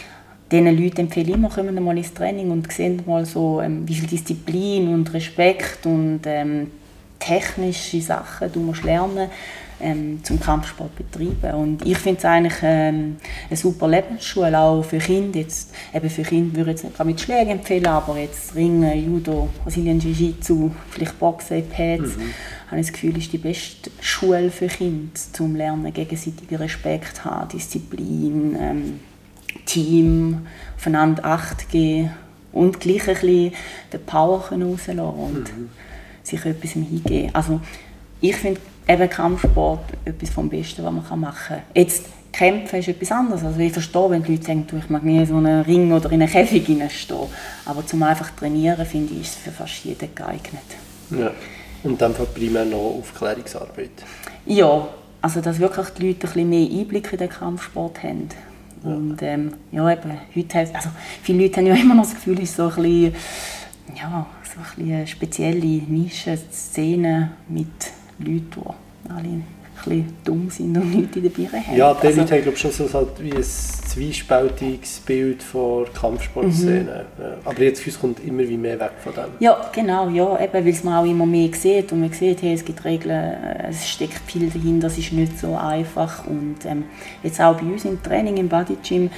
[0.52, 3.96] diesen Leuten empfehle ich immer, kommen mal ins Training und sehen mal so, ähm, wie
[3.96, 6.72] viel Disziplin und Respekt und ähm,
[7.20, 9.30] technische Sachen du musst lernen
[9.80, 11.54] ähm, zum Kampfsport betreiben.
[11.56, 13.18] Und ich finde es eigentlich ähm,
[13.50, 15.40] eine super Lebensschule, auch für Kinder.
[15.40, 19.50] Jetzt, eben für Kinder würde ich jetzt nicht mit Schlägen empfehlen, aber jetzt Ringen, Judo,
[19.64, 22.34] Brasilien Jiu-Jitsu, vielleicht Boxen, Pads, mhm.
[22.68, 27.50] habe ich das Gefühl, ist die beste Schule für Kinder, zum Lernen, gegenseitigen Respekt haben,
[27.50, 29.00] Disziplin, ähm,
[29.66, 32.12] Team, aufeinander Acht geben
[32.52, 33.54] und gleich ein bisschen
[33.94, 35.70] den Power rauslassen und mhm.
[36.24, 37.30] sich etwas hingeben.
[37.34, 37.62] Also
[38.22, 41.62] ich finde eben Kampfsport etwas vom Besten, was man machen kann.
[41.74, 42.06] Jetzt
[42.38, 43.44] Kämpfen ist etwas anderes.
[43.44, 46.12] Also ich verstehe, wenn die Leute sagen, ich mag nie in so einen Ring oder
[46.12, 47.18] in einen Käfig stehen.
[47.66, 50.62] Aber zum einfach trainieren, finde ich, ist es für fast jeden geeignet.
[51.10, 51.32] Ja.
[51.84, 53.90] Und dann primär noch Aufklärungsarbeit?
[54.46, 54.88] Ja,
[55.22, 58.30] also dass wirklich die Leute ein bisschen mehr Einblick in den Kampfsport haben.
[58.84, 58.90] Ja.
[58.92, 60.90] Und ähm, ja, eben, heute heißt, also
[61.24, 63.16] viele Leute haben ja immer noch das Gefühl, es ist so ein bisschen,
[63.96, 67.68] ja, so ein bisschen eine spezielle Nische, Szene mit
[68.20, 69.44] Leute, die alle
[69.86, 71.78] ein bisschen dumm sind und nichts in der Birne haben.
[71.78, 77.06] Ja, die also, Leute haben glaube schon so halt wie ein zwiespältiges Bild von Kampfsportszene.
[77.18, 77.24] Mhm.
[77.24, 77.38] Ja.
[77.46, 79.26] Aber jetzt für kommt immer wie mehr weg von dem.
[79.40, 82.54] Ja, genau, ja, eben, weil es man auch immer mehr sieht und man sieht, hey,
[82.54, 86.86] es gibt Regeln, äh, es steckt viel dahinter, es ist nicht so einfach und ähm,
[87.24, 89.10] jetzt auch bei uns im Training im Body Gym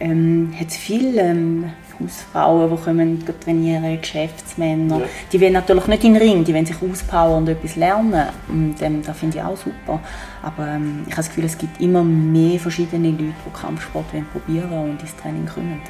[0.00, 5.00] ähm, hat es viele ähm, Hausfrauen, die kommen trainieren, Geschäftsmänner.
[5.00, 5.06] Ja.
[5.32, 8.28] Die wollen natürlich nicht in den Ring, die wollen sich auspowern und etwas lernen.
[8.48, 10.00] Und ähm, das finde ich auch super.
[10.42, 14.72] Aber ähm, ich habe das Gefühl, es gibt immer mehr verschiedene Leute, die Kampfsport probieren
[14.72, 15.80] und ins Training kommen.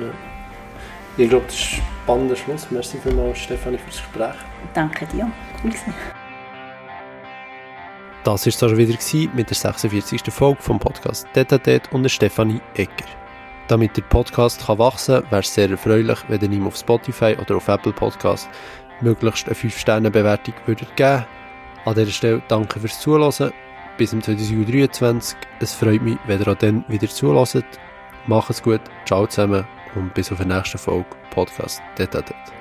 [0.00, 0.06] Ja.
[1.18, 2.66] Ich glaube, das ist ein spannender Schluss.
[2.70, 4.34] Merci vielmals, Stefanie, für das Gespräch.
[4.74, 5.30] Danke dir.
[5.62, 5.94] Cool gewesen.
[8.22, 10.20] Das war es schon wieder mit der 46.
[10.30, 13.25] Folge vom Podcast Detatet und Stefanie Egger.
[13.68, 17.36] Damit der Podcast kann wachsen kann, wäre es sehr erfreulich, wenn ihr ihm auf Spotify
[17.40, 18.48] oder auf Apple Podcast
[19.00, 21.24] möglichst eine 5-Sterne-Bewertung würdet geben
[21.84, 23.52] An dieser Stelle danke fürs Zuhören.
[23.98, 25.36] Bis zum 2023.
[25.60, 27.64] Es freut mich, wenn ihr auch dann wieder zuhört.
[28.26, 32.55] Macht es gut, ciao zusammen und bis auf die nächste Folge Podcast Detatet.